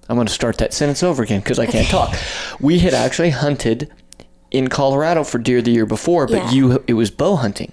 [0.08, 2.14] I'm going to start that sentence over again because I can't talk.
[2.60, 3.90] We had actually hunted
[4.50, 6.50] in Colorado for deer the year before, but Yeah.
[6.52, 7.72] you, it was bow hunting.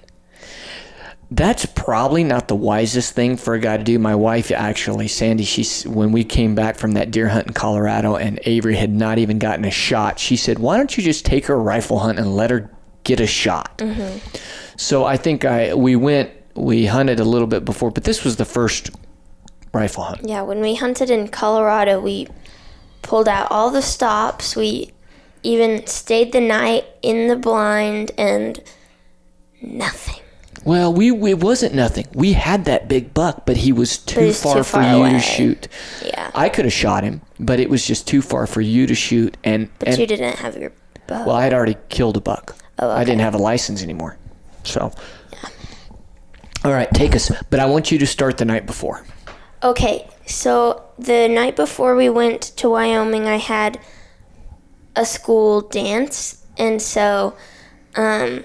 [1.34, 3.98] That's probably not the wisest thing for a guy to do.
[3.98, 8.16] My wife, actually, Sandy, she's when we came back from that deer hunt in Colorado,
[8.16, 10.18] and Avery had not even gotten a shot.
[10.18, 12.70] She said, "Why don't you just take her rifle hunt and let her
[13.04, 14.18] get a shot?" Mm-hmm.
[14.76, 18.36] So I think I we went we hunted a little bit before, but this was
[18.36, 18.90] the first
[19.72, 20.28] rifle hunt.
[20.28, 22.28] Yeah, when we hunted in Colorado, we
[23.00, 24.54] pulled out all the stops.
[24.54, 24.92] We
[25.42, 28.60] even stayed the night in the blind and
[29.62, 30.22] nothing.
[30.64, 32.06] Well, we it wasn't nothing.
[32.14, 34.96] We had that big buck, but he was too he's far too for far you
[34.98, 35.12] away.
[35.12, 35.68] to shoot.
[36.04, 36.30] Yeah.
[36.34, 39.36] I could have shot him, but it was just too far for you to shoot.
[39.42, 40.72] And, But and you didn't have your
[41.06, 41.24] bow.
[41.26, 42.56] well, I had already killed a buck.
[42.78, 44.16] Oh, I didn't have a license anymore.
[44.64, 44.92] So,
[45.32, 45.48] Yeah.
[46.64, 47.30] all right, take us.
[47.50, 49.04] But I want you to start the night before.
[49.64, 53.78] Okay, so the night before we went to Wyoming, I had
[54.96, 57.34] a school dance, and so
[57.96, 58.44] um,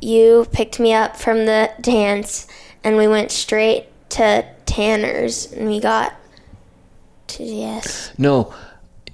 [0.00, 2.46] you picked me up from the dance,
[2.84, 6.14] and we went straight to Tanner's, and we got
[7.28, 8.54] to yes, No,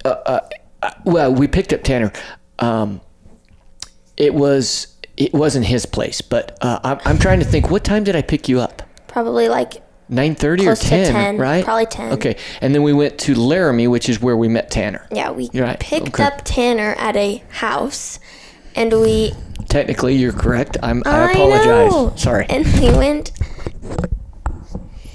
[0.03, 0.39] uh, uh,
[0.81, 2.11] uh, well, we picked up Tanner.
[2.59, 3.01] Um,
[4.17, 7.69] it was it wasn't his place, but uh, I'm, I'm trying to think.
[7.69, 8.81] What time did I pick you up?
[9.07, 11.63] probably like Nine thirty or 10, 10, right?
[11.65, 12.11] probably 10.
[12.13, 15.07] Okay, and then we went to Laramie, which is where we met Tanner.
[15.11, 16.23] yeah, we right, picked okay.
[16.23, 18.19] up Tanner at a house,
[18.75, 19.33] and we
[19.69, 20.77] Technically, you're correct.
[20.83, 21.03] I'm.
[21.05, 21.91] I, I apologize.
[21.91, 22.13] know.
[22.15, 22.45] Sorry.
[22.49, 23.31] And we went,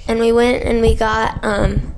[0.07, 1.95] and we went, and we got, um,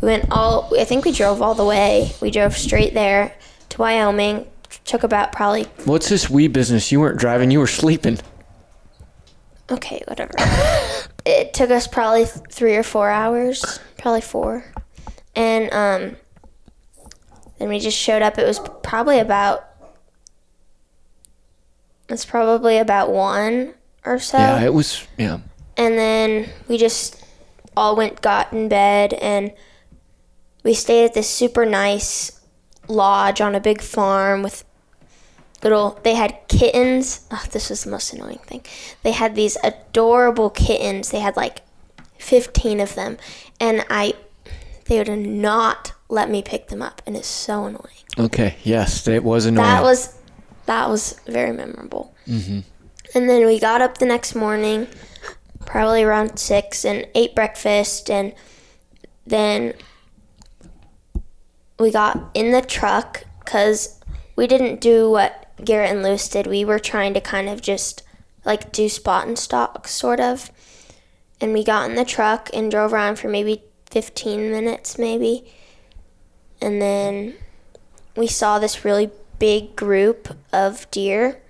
[0.00, 0.70] we went all.
[0.78, 2.12] I think we drove all the way.
[2.20, 3.34] We drove straight there
[3.70, 4.46] to Wyoming.
[4.84, 6.92] Took about probably What's this wee business?
[6.92, 7.50] You weren't driving.
[7.50, 8.18] You were sleeping.
[9.70, 10.32] okay, whatever.
[11.24, 14.64] it took us probably three or four hours, probably four,
[15.34, 16.16] and um,
[17.58, 18.38] then we just showed up.
[18.38, 19.68] It was probably about.
[22.12, 24.38] It's probably about one or so.
[24.38, 25.06] Yeah, it was.
[25.18, 25.38] Yeah.
[25.76, 27.24] and then we just
[27.76, 29.52] all went got in bed and
[30.64, 32.40] we stayed at this super nice
[32.88, 34.64] lodge on a big farm with
[35.62, 38.62] little they had kittens oh, this was the most annoying thing
[39.04, 41.62] they had these adorable kittens they had like
[42.18, 43.16] 15 of them
[43.60, 44.12] and i
[44.86, 48.56] they would not let me pick them up and it's so annoying Okay.
[48.62, 49.66] Yes, it was annoying.
[49.66, 50.14] that was
[50.66, 52.14] that was very memorable.
[52.26, 52.60] Mm-hmm.
[53.14, 54.86] And then we got up the next morning,
[55.66, 58.34] probably around six, and ate breakfast, and
[59.26, 59.74] then
[61.78, 64.00] we got in the truck because
[64.36, 66.46] we didn't do what Garrett and Lewis did.
[66.46, 68.02] We were trying to kind of just
[68.44, 70.50] like do spot and stalk, sort of.
[71.40, 75.52] And we got in the truck and drove around for maybe 15 minutes, maybe.
[76.60, 77.34] And then
[78.16, 79.10] we saw this really
[79.42, 81.42] big group of deer.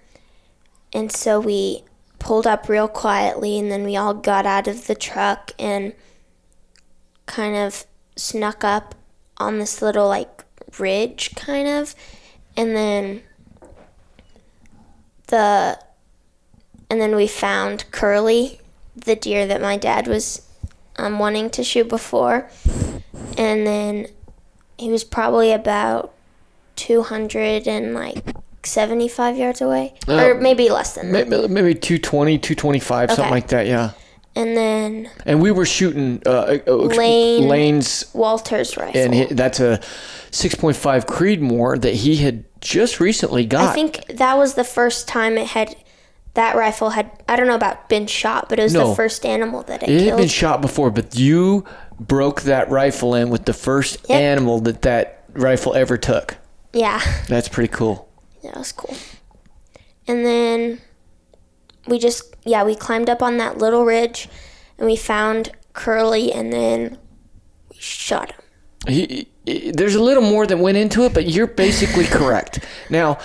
[0.94, 1.84] And so we
[2.18, 5.92] pulled up real quietly and then we all got out of the truck and
[7.26, 7.84] kind of
[8.16, 8.94] snuck up
[9.36, 10.42] on this little like
[10.78, 11.94] ridge, kind of,
[12.56, 13.20] and then
[15.26, 15.78] the
[16.88, 18.58] and then we found Curly,
[18.96, 20.48] the deer that my dad was
[20.96, 22.48] um, wanting to shoot before,
[23.36, 24.06] and then
[24.78, 26.14] he was probably about
[26.82, 28.24] two hundred and like
[28.64, 31.28] seventy five yards away, or maybe less than that.
[31.28, 33.66] Maybe, maybe 220, 225, something like that.
[33.66, 33.92] Yeah.
[34.34, 37.48] And then And we were shooting uh, uh, Lane.
[37.48, 38.98] Lane's, Walter's rifle.
[39.00, 39.78] and he, that's a
[40.30, 43.68] 6.5 Creedmoor that he had just recently got.
[43.70, 45.76] I think that was the first time it had
[46.34, 48.88] that rifle had I don't know about been shot, but it was No.
[48.88, 51.66] the first animal that it, it had been shot before, but you
[52.00, 54.18] broke that rifle in with the first Yep.
[54.18, 56.36] animal that that rifle ever took.
[56.72, 58.08] Yeah, That's pretty cool.
[58.42, 58.96] that was cool.
[60.08, 60.80] And then
[61.86, 64.28] we just yeah we climbed up on that little ridge,
[64.78, 66.98] and we found Curly, and then
[67.70, 68.40] we shot him.
[68.88, 72.64] He, he- there's a little more that went into it, but you're basically correct.
[72.90, 73.18] Now,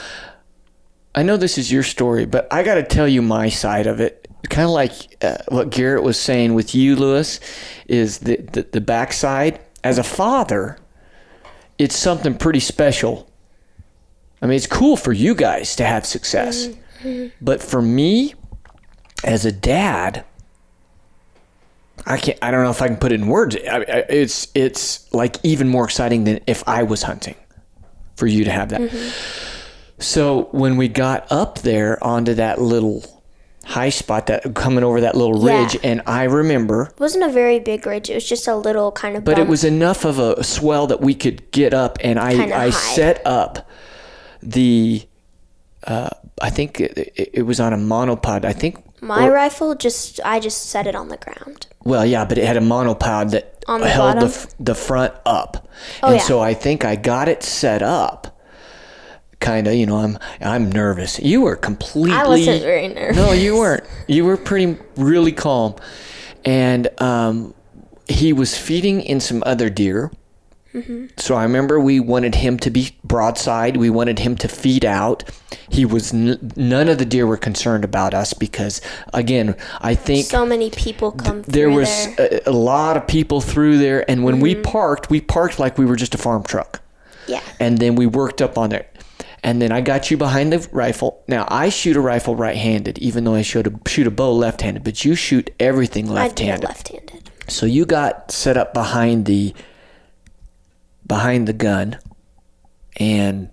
[1.15, 3.99] I know this is your story, but I got to tell you my side of
[3.99, 4.27] it.
[4.49, 7.39] Kind of like uh, what Garrett was saying with you, Lewis,
[7.87, 9.59] is the, the the backside.
[9.83, 10.77] As a father,
[11.77, 13.29] it's something pretty special.
[14.41, 16.69] I mean, it's cool for you guys to have success,
[17.41, 18.35] but for me,
[19.23, 20.23] as a dad,
[22.05, 22.37] I can't.
[22.41, 23.55] I don't know if I can put it in words.
[23.55, 27.35] I, I, it's it's like even more exciting than if I was hunting,
[28.15, 28.91] for you to have that.
[29.99, 33.03] So when we got up there onto that little
[33.65, 35.63] high spot, that coming over that little Yeah.
[35.63, 38.09] ridge, and I remember, It wasn't a very big ridge.
[38.09, 39.25] It was just a little kind of.
[39.25, 42.55] but it was enough of a swell that we could get up, and I Kinda
[42.55, 42.69] I high.
[42.69, 43.67] set up
[44.41, 45.07] the.
[45.83, 46.09] Uh,
[46.41, 48.45] I think it, it, was on a monopod.
[48.45, 49.75] I think my rifle.
[49.75, 51.67] Just I just set it on the ground.
[51.83, 54.49] Well, yeah, but it had a monopod that On the held the, bottom?
[54.59, 55.69] the front up.
[56.03, 56.21] Oh, and yeah.
[56.21, 58.37] so I think I got it set up.
[59.39, 61.19] Kind of, you know, I'm I'm nervous.
[61.19, 63.15] You were completely I wasn't very nervous.
[63.15, 63.83] No, you weren't.
[64.07, 65.75] You were pretty really calm.
[66.43, 67.53] And um,
[68.07, 70.11] he was feeding in some other deer.
[70.81, 71.05] Mm-hmm.
[71.17, 73.77] So I remember we wanted him to be broadside.
[73.77, 75.23] We wanted him to feed out.
[75.69, 78.81] He was n- none of the deer were concerned about us because
[79.13, 82.41] again, I think So many people come through there was there.
[82.45, 84.61] A, a lot of people through there and when we Mm-hmm.
[84.63, 86.81] parked we parked like we were just a farm truck
[87.27, 87.41] yeah.
[87.59, 88.89] and then we worked up on it
[89.43, 93.23] and then i got you behind the rifle now i shoot a rifle right-handed even
[93.23, 96.63] though i shoot a, shoot a bow left-handed but you shoot everything I do left-handed
[96.67, 97.29] left-handed.
[97.47, 99.53] so you got set up behind the
[101.07, 101.97] behind the gun.
[102.97, 103.49] And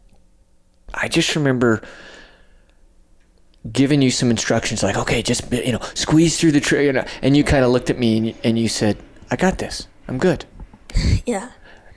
[0.92, 1.82] I just remember
[3.72, 7.34] giving you some instructions like okay just you know squeeze through the tree and, and
[7.34, 8.98] you kind of looked at me and you, and you said
[9.30, 9.88] I got this.
[10.08, 10.44] I'm good.
[11.26, 11.50] Yeah.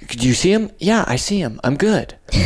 [0.08, 0.72] do you see him?
[0.80, 1.60] Yeah I see him.
[1.64, 2.18] I'm good.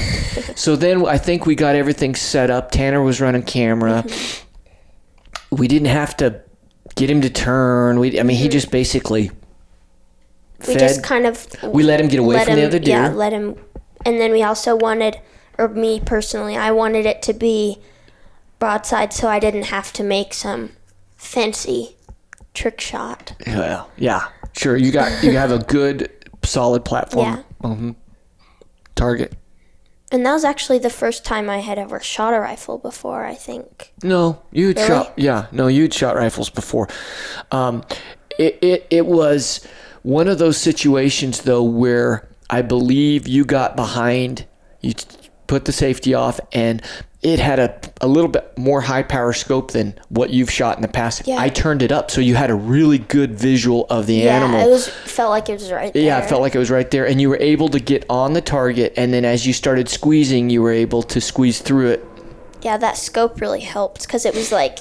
[0.55, 2.71] So then I think we got everything set up.
[2.71, 4.03] Tanner was running camera.
[4.05, 5.55] Mm-hmm.
[5.55, 6.41] We didn't have to
[6.95, 7.99] get him to turn.
[7.99, 8.51] We I mean he mm-hmm.
[8.51, 9.31] just basically
[10.67, 12.95] We fed just kind of we let him get away from the other deer.
[12.97, 13.55] Yeah, let him.
[14.05, 15.19] And then we also wanted,
[15.57, 17.77] or me personally, I wanted it to be
[18.59, 20.71] broadside, so I didn't have to make some
[21.17, 21.95] fancy
[22.53, 23.33] trick shot.
[23.45, 24.75] Well, yeah, sure.
[24.77, 26.09] You got you have a good
[26.43, 27.43] solid platform.
[27.61, 27.67] Yeah.
[27.69, 27.91] hmm
[28.95, 29.33] Target.
[30.11, 33.23] And that was actually the first time I had ever shot a rifle before.
[33.23, 33.93] I think.
[34.03, 34.87] No, you had Really?
[34.87, 35.13] shot.
[35.15, 36.89] Yeah, no, you'd shot rifles before.
[37.51, 37.83] Um,
[38.37, 39.65] it, it it was
[40.03, 44.45] one of those situations though where I believe you got behind.
[44.81, 44.93] You
[45.47, 46.81] put the safety off and.
[47.23, 50.81] It had a, a little bit more high power scope than what you've shot in
[50.81, 51.27] the past.
[51.27, 51.37] Yeah.
[51.39, 54.59] I turned it up so you had a really good visual of the Yeah, animal.
[54.59, 56.01] it was felt like it was right there.
[56.01, 58.33] Yeah, it felt like it was right there, and you were able to get on
[58.33, 62.05] the target, and then as you started squeezing, you were able to squeeze through it.
[62.63, 64.79] Yeah, that scope really helped because it was like,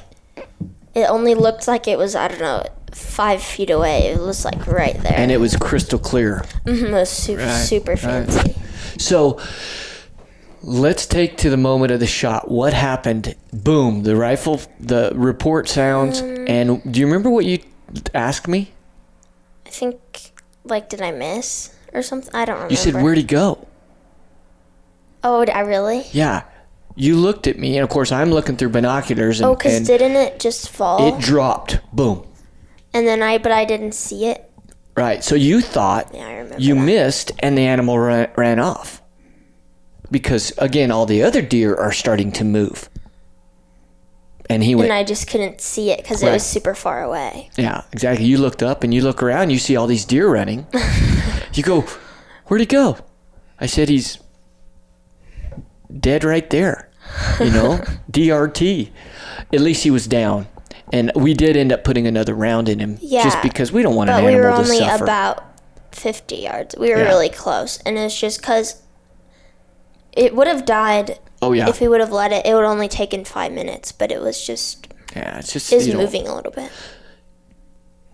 [0.94, 4.08] it only looked like it was I don't know five feet away.
[4.08, 5.14] It was like right there.
[5.16, 6.44] And it was crystal clear.
[6.66, 8.54] Mm-hmm, it was super super fancy.
[8.98, 9.40] So
[10.62, 12.50] let's take to the moment of the shot.
[12.50, 13.34] What happened?
[13.52, 14.02] Boom!
[14.02, 17.58] The rifle, the report sounds, Um, and do you remember what you
[18.14, 18.72] asked me?
[19.66, 19.98] I think
[20.64, 22.34] like did I miss or something?
[22.34, 22.72] I don't remember.
[22.72, 23.66] You said, "Where'd he go?"
[25.22, 26.06] Oh, I really?
[26.12, 26.44] Yeah,
[26.96, 30.16] you looked at me, and of course, I'm looking through binoculars, and, Oh, cause didn't
[30.16, 31.14] it just fall?
[31.14, 31.78] it dropped.
[31.92, 32.26] Boom!
[32.94, 34.50] And then I but I didn't see it.
[34.96, 35.22] Right.
[35.24, 36.60] So you thought Yeah, I remember.
[36.62, 36.80] you that.
[36.80, 39.00] missed and the animal ran, ran off
[40.10, 42.88] because again all the other deer are starting to move
[44.50, 47.48] and he went and I just couldn't see it because it was super far away.
[47.56, 50.66] yeah exactly you looked up and you look around you see all these deer running
[51.54, 51.82] you go
[52.46, 52.98] where'd he go
[53.60, 54.18] i said he's
[55.98, 56.88] dead right there.
[57.40, 57.78] You know,
[58.12, 58.90] DRT.
[59.52, 60.46] At least he was down.
[60.92, 63.94] And we did end up putting another round in him Yeah, just because we don't
[63.94, 65.04] want but an we animal were to only suffer.
[65.04, 65.44] about
[65.92, 66.74] 50 yards.
[66.78, 67.08] We were Yeah.
[67.08, 68.82] really close, and it's just because
[70.12, 71.68] it would have died oh yeah.
[71.68, 72.44] if we would have let it.
[72.44, 75.86] It would only taken five minutes, but it was just yeah, it's just it was
[75.86, 76.70] you know, moving a little bit.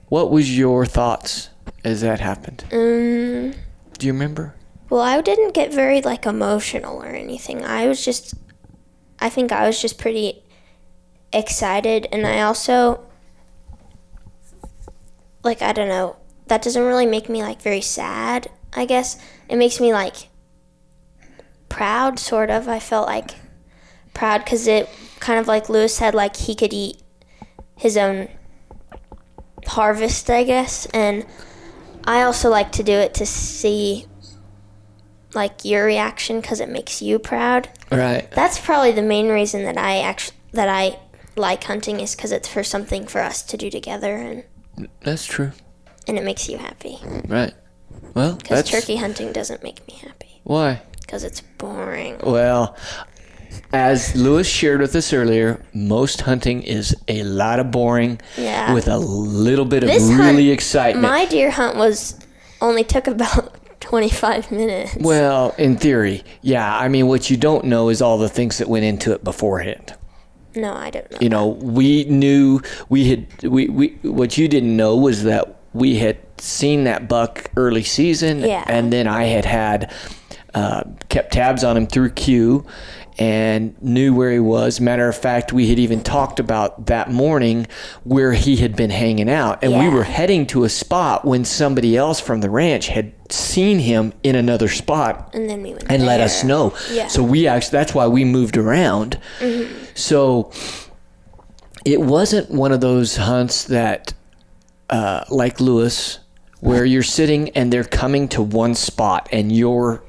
[0.08, 1.48] What was your thoughts
[1.84, 2.64] as that happened?
[2.72, 3.54] Um,
[3.98, 4.54] Do you remember?
[4.88, 7.64] well, I didn't get very like emotional or anything.
[7.64, 8.34] I was just,
[9.18, 10.44] I think I was just pretty
[11.32, 13.04] excited, and I also
[15.42, 16.16] like I don't know.
[16.46, 18.50] That doesn't really make me like very sad.
[18.74, 19.16] I guess
[19.48, 20.28] it makes me like
[21.68, 22.68] proud, sort of.
[22.68, 23.30] I felt like
[24.14, 24.88] proud because it
[25.20, 27.02] kind of like Lewis said, like he could eat
[27.76, 28.28] his own
[29.66, 30.86] harvest, I guess.
[30.86, 31.26] And
[32.04, 34.06] I also like to do it to see
[35.34, 37.68] like your reaction because it makes you proud.
[37.90, 38.30] Right.
[38.32, 40.98] That's probably the main reason that I actually that I
[41.36, 44.44] like hunting is because it's for something for us to do together and
[45.00, 45.52] That's true.
[46.08, 46.98] and it makes you happy.
[47.28, 47.52] Right.
[48.14, 50.80] Well, Because turkey hunting doesn't make me happy why.
[51.00, 52.16] because it's boring.
[52.22, 52.76] Well,
[53.72, 58.72] as Lewis shared with us earlier, most hunting is a lot of boring Yeah.
[58.74, 61.02] with a little bit of This hunt- really excitement.
[61.02, 62.18] My deer hunt was
[62.60, 64.96] only took about 25 minutes.
[65.00, 66.76] well, in theory, yeah.
[66.76, 69.94] I mean, what you don't know is all the things that went into it beforehand.
[70.56, 71.18] No, I don't know.
[71.20, 75.96] You know, we knew we had we, we what you didn't know was that we
[75.96, 78.64] had seen that buck early season, Yeah.
[78.66, 79.92] and then I had had
[80.54, 82.64] uh, kept tabs on him through Q
[83.18, 84.80] and knew where he was.
[84.80, 87.66] Matter of fact, we had even talked about that morning
[88.04, 91.96] where he had been hanging out, and we were heading to a spot when somebody
[91.96, 96.06] else from the ranch had seen him in another spot and then we went and
[96.06, 96.72] let us know.
[96.90, 97.02] Yeah.
[97.02, 97.08] Mm-hmm.
[97.08, 99.18] So we actually that's why we moved around.
[99.94, 100.52] So
[101.84, 104.12] it wasn't one of those hunts that
[104.90, 106.20] uh, like Lewis
[106.60, 110.02] where you're sitting and they're coming to one spot and you're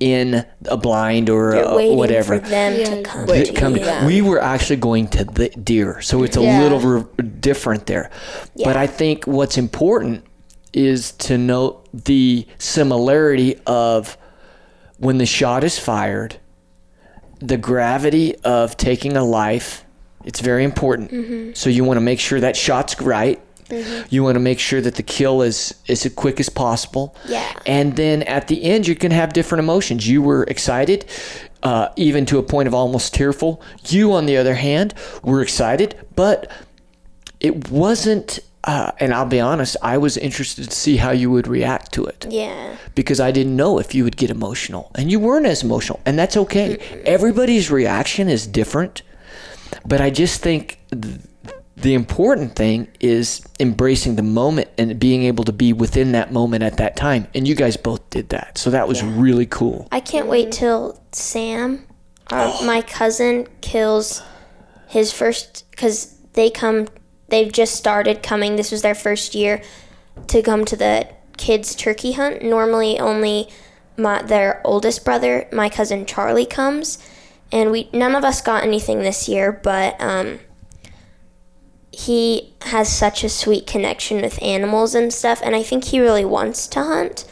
[0.00, 2.38] in a blind or You're a, whatever.
[2.38, 4.06] for them Yeah, to come They to come- you.
[4.06, 6.62] We were actually going to the deer, so it's a Yeah.
[6.62, 7.04] little re-
[7.40, 8.10] different there.
[8.62, 10.22] But I think what's important
[10.72, 14.16] is to note the similarity of
[14.98, 16.36] when the shot is fired,
[17.40, 19.84] the gravity of taking a life.
[20.24, 21.10] It's very important.
[21.12, 21.50] Mm-hmm.
[21.54, 23.40] So you want to make sure that shot's right.
[24.10, 27.14] You want to make sure that the kill is is as quick as possible.
[27.26, 27.52] Yeah.
[27.66, 30.08] And then at the end, you can have different emotions.
[30.08, 31.04] You were excited,
[31.62, 33.60] uh, even to a point of almost tearful.
[33.86, 36.50] You, on the other hand, were excited, but
[37.40, 38.38] it wasn't.
[38.64, 42.04] Uh, and I'll be honest, I was interested to see how you would react to
[42.04, 42.76] it Yeah.
[42.94, 44.90] because I didn't know if you would get emotional.
[44.96, 46.76] And you weren't as emotional, and that's okay.
[47.06, 49.02] Everybody's reaction is different.
[49.86, 51.20] But I just think th-
[51.80, 56.64] the important thing is embracing the moment and being able to be within that moment
[56.64, 57.28] at that time.
[57.34, 58.58] And you guys both did that.
[58.58, 59.86] So that was really cool.
[59.92, 61.86] I can't wait till Sam,
[62.30, 64.22] our, my cousin, kills
[64.88, 66.88] his first because they come.
[67.28, 68.56] They've just started coming.
[68.56, 69.62] This was their first year
[70.26, 72.42] to come to the kids' turkey hunt.
[72.42, 73.48] Normally, only
[73.96, 76.98] my their oldest brother, my cousin Charlie, comes,
[77.52, 79.52] and we none of us got anything this year.
[79.52, 80.40] But um,
[81.92, 86.24] he has such a sweet connection with animals and stuff, and I think he really
[86.24, 87.24] wants to hunt.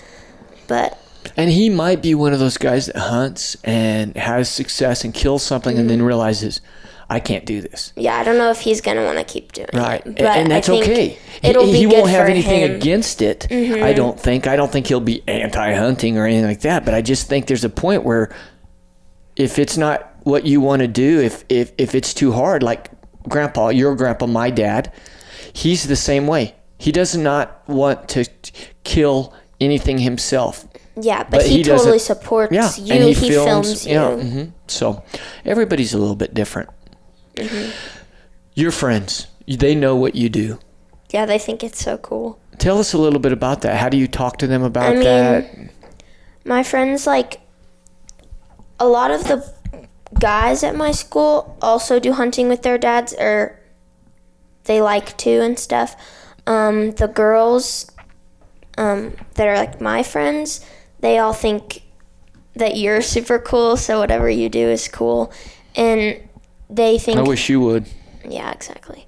[0.66, 0.98] But
[1.36, 5.42] And he might be one of those guys that hunts and has success and kills
[5.42, 6.60] something and then realizes,
[7.08, 7.92] I can't do this.
[7.94, 10.20] Yeah, I don't know if he's gonna want to keep doing Right, it.
[10.20, 11.18] Right, and that's okay.
[11.42, 12.70] It'll he, be he won't have anything him.
[12.70, 12.76] Mm-hmm.
[12.76, 13.46] against it.
[13.52, 14.46] I don't think.
[14.48, 16.84] I don't think he'll be anti-hunting or anything like that.
[16.84, 18.34] But I just think there's a point where,
[19.36, 22.90] if it's not what you want to do, if if if it's too hard, like
[23.28, 24.92] Grandpa, your Grandpa, my dad,
[25.52, 26.54] he's the same way.
[26.78, 28.28] He does not want to
[28.84, 30.66] kill anything himself.
[30.98, 32.94] Yeah, but, but he, he totally supports Yeah, you.
[32.94, 33.92] and He, he, films, you.
[33.92, 35.02] Yeah, hmm so
[35.44, 36.68] everybody's a little bit different.
[37.36, 37.70] Mm-hmm.
[38.54, 40.58] Your friends, they know what you do.
[41.10, 42.40] Yeah, they think it's so cool.
[42.58, 43.76] Tell us a little bit about that.
[43.76, 45.70] How do you talk to them about I mean, that?
[46.44, 47.40] My friends, like,
[48.80, 49.36] a lot of the
[50.14, 53.58] guys at my school also do hunting with their dads, or
[54.64, 55.96] they like to and stuff.
[56.46, 57.90] Um, the girls
[58.78, 60.64] um, that are like my friends,
[61.00, 61.82] they all think
[62.54, 65.32] that you're super cool, so whatever you do is cool.
[65.74, 66.20] And
[66.70, 67.86] they think I wish you would.
[68.28, 69.06] Yeah, exactly.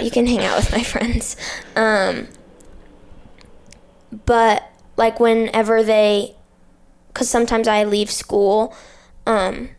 [0.00, 1.36] you can hang out with my friends.
[1.76, 2.28] Um,
[4.26, 4.64] but
[4.96, 6.34] like whenever they,
[7.08, 8.74] because sometimes I leave school,
[9.26, 9.70] um,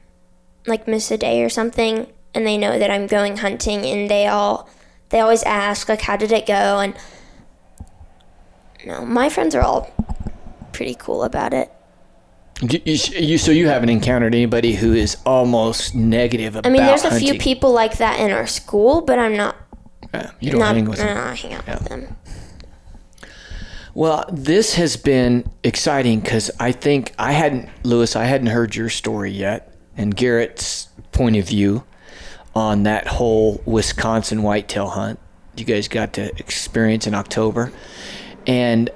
[0.68, 4.28] like miss a day or something, and they know that I'm going hunting, and they
[4.28, 4.70] all
[5.10, 6.94] they always ask like, "How did it go?" And
[8.86, 9.92] no, my friends are all
[10.74, 11.72] pretty cool about it.
[12.62, 16.84] You, you, you- so you haven't encountered anybody who is almost negative about I mean,
[16.86, 17.30] there's a hunting.
[17.32, 19.56] few people like that in our school, but I'm not
[20.14, 21.16] Yeah, you don't not, hang with them.
[21.16, 22.16] not hang out with them.
[23.94, 28.90] Well, this has been exciting because I think I hadn't, Lewis, I hadn't heard your
[28.90, 31.84] story yet, and Garrett's point of view
[32.56, 35.20] on that whole Wisconsin whitetail hunt
[35.56, 37.72] you guys got to experience in October.
[38.48, 38.90] And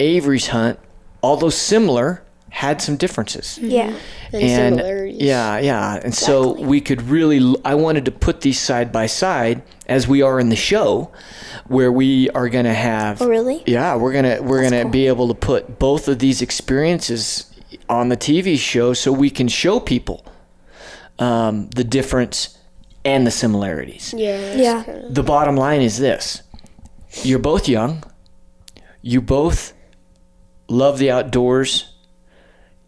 [0.00, 0.78] Avery's hunt,
[1.22, 3.58] although similar, had some differences.
[3.60, 3.70] Mm-hmm.
[3.70, 3.94] Yeah.
[4.32, 5.22] And, and similarities.
[5.22, 7.54] yeah, yeah, and so we could really.
[7.64, 11.10] I wanted to put these side by side as we are in the show,
[11.66, 13.22] where we are going to have.
[13.22, 13.62] Oh, really?
[13.66, 14.90] Yeah, we're gonna we're gonna cool.
[14.90, 17.47] be able to put both of these experiences
[17.88, 20.24] on the TV show, so we can show people
[21.18, 22.56] um, the difference
[23.04, 24.14] and the similarities.
[24.16, 24.54] Yeah.
[24.54, 24.82] Yeah.
[24.84, 26.42] kinda- The bottom line is this:
[27.22, 28.02] you're both young.
[29.02, 29.72] You both
[30.68, 31.94] love the outdoors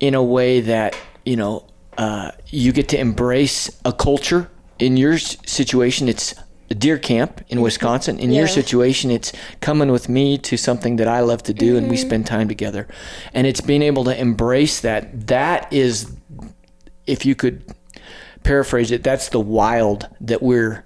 [0.01, 1.65] in a way that you know
[1.99, 4.51] uh, you get to embrace a culture.
[4.79, 6.45] In your situation, it's a
[6.75, 7.65] deer camp in mm-hmm.
[7.65, 8.19] Wisconsin.
[8.19, 11.89] In your situation, it's coming with me to something that I love to do, and
[11.89, 12.07] we mm-hmm.
[12.07, 12.87] spend time together.
[13.35, 15.27] And it's being able to embrace that.
[15.27, 16.15] That is,
[17.07, 17.75] if you could
[18.43, 20.85] paraphrase it, that's the wild that we're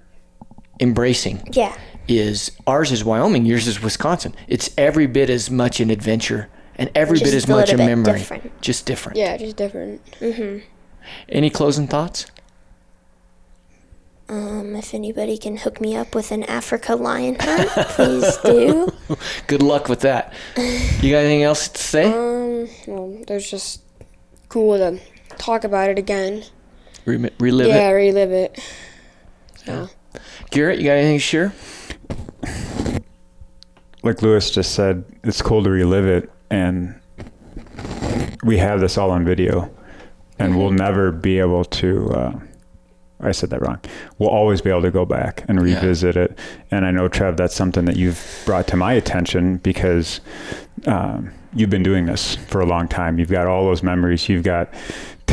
[0.79, 1.75] embracing Yeah.
[2.07, 4.35] is ours is Wyoming, yours is Wisconsin.
[4.47, 7.77] It's every bit as much an adventure and every Just bit as a much a
[7.77, 8.19] little memory.
[8.19, 8.61] different.
[8.61, 9.17] Just different.
[9.17, 10.05] Yeah, just different.
[10.19, 10.65] Mm-hmm.
[11.29, 12.25] Any closing thoughts?
[14.27, 18.91] Um, if anybody can hook me up with an Africa lion hunt, please do.
[19.47, 20.33] Good luck with that.
[20.57, 22.05] You got anything else to say?
[22.05, 23.83] Um, well, there's just
[24.49, 24.99] cool to
[25.37, 26.43] talk about it again.
[27.05, 27.79] Re- relive yeah, it.
[27.79, 28.59] Yeah, relive it.
[29.63, 29.89] So,
[30.49, 31.53] Garrett, you got anything to share?
[34.05, 36.99] like Lewis just said, it's cool to relive it, and
[38.43, 39.69] we have this all on video,
[40.39, 42.09] and we'll never be able to.
[42.11, 42.39] Uh,
[43.21, 43.79] I said that wrong.
[44.17, 45.75] We'll always be able to go back and Yeah.
[45.75, 46.37] revisit it.
[46.71, 50.19] And I know Trev, that's something that you've brought to my attention because
[50.85, 53.17] um, you've been doing this for a long time.
[53.17, 54.27] You've got all those memories.
[54.27, 54.69] You've got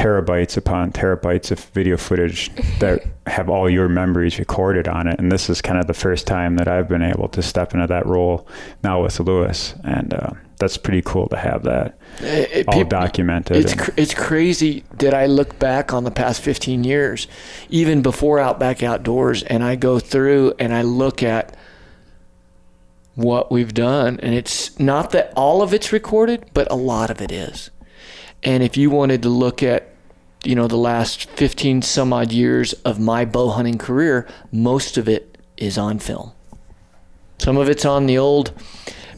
[0.03, 2.51] terabytes upon terabytes of video footage
[2.81, 5.19] that have all your memories recorded on it.
[5.21, 7.87] And this is kind of the first time that I've been able to step into
[7.87, 8.47] that role
[8.83, 9.75] now with Lewis.
[9.85, 13.57] And uh, that's pretty cool to have that It- it- all peop- documented.
[13.59, 17.29] It's and- cr- it's crazy that I look back on the past 15 years,
[17.71, 21.57] even before Outback Outdoors, and I go through and I look at
[23.15, 27.21] what we've done, and it's not that all of it's recorded, but a lot of
[27.21, 27.71] it is.
[28.43, 29.92] And if you wanted to look at,
[30.45, 35.09] you know, the last 15 some odd years of my bow hunting career, most of
[35.09, 36.33] it is on film.
[37.39, 38.53] Some of it's on the old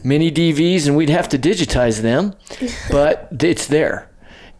[0.03, 2.35] mini DVs, and we'd have to digitize them,
[2.91, 4.09] but it's there.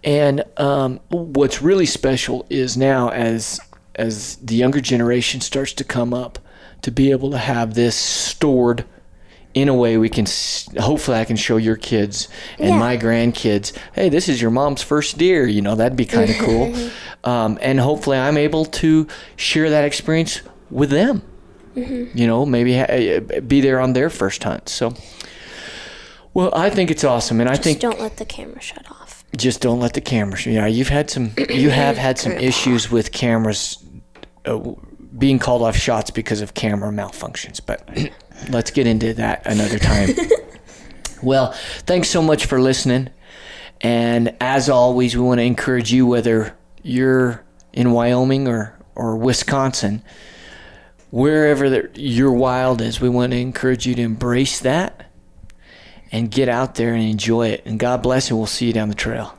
[0.04, 3.60] And um, what's really special is now, as
[3.96, 6.38] as the younger generation starts to come up,
[6.82, 8.86] to be able to have this stored
[9.56, 10.26] in a way we can.
[10.80, 12.28] Hopefully, I can show your kids
[12.60, 12.78] and Yeah.
[12.80, 13.72] my grandkids.
[13.94, 15.48] Hey, this is your mom's first deer.
[15.48, 16.76] You know that'd be kind of cool.
[17.26, 21.24] Um, and hopefully, I'm able to share that experience with them
[21.76, 24.70] you know, maybe ha- be there on their first hunt.
[24.70, 24.94] So,
[26.34, 29.26] well, I think it's awesome, and I Just think don't let the camera shut off.
[29.36, 30.46] just don't let the cameras.
[30.46, 33.84] Yeah, you've had some, you have had some issues with cameras
[34.46, 34.60] uh,
[35.18, 37.88] being called off shots because of camera malfunctions, but
[38.50, 40.10] let's get into that another time.
[41.24, 43.10] well, thanks so much for listening,
[43.82, 50.04] and as always, we want to encourage you whether you're in Wyoming or or Wisconsin
[51.16, 55.10] wherever the, your wild is, we want to encourage you to embrace that
[56.12, 57.66] and get out there and enjoy it.
[57.66, 59.34] And God bless, and we'll see you down the trail.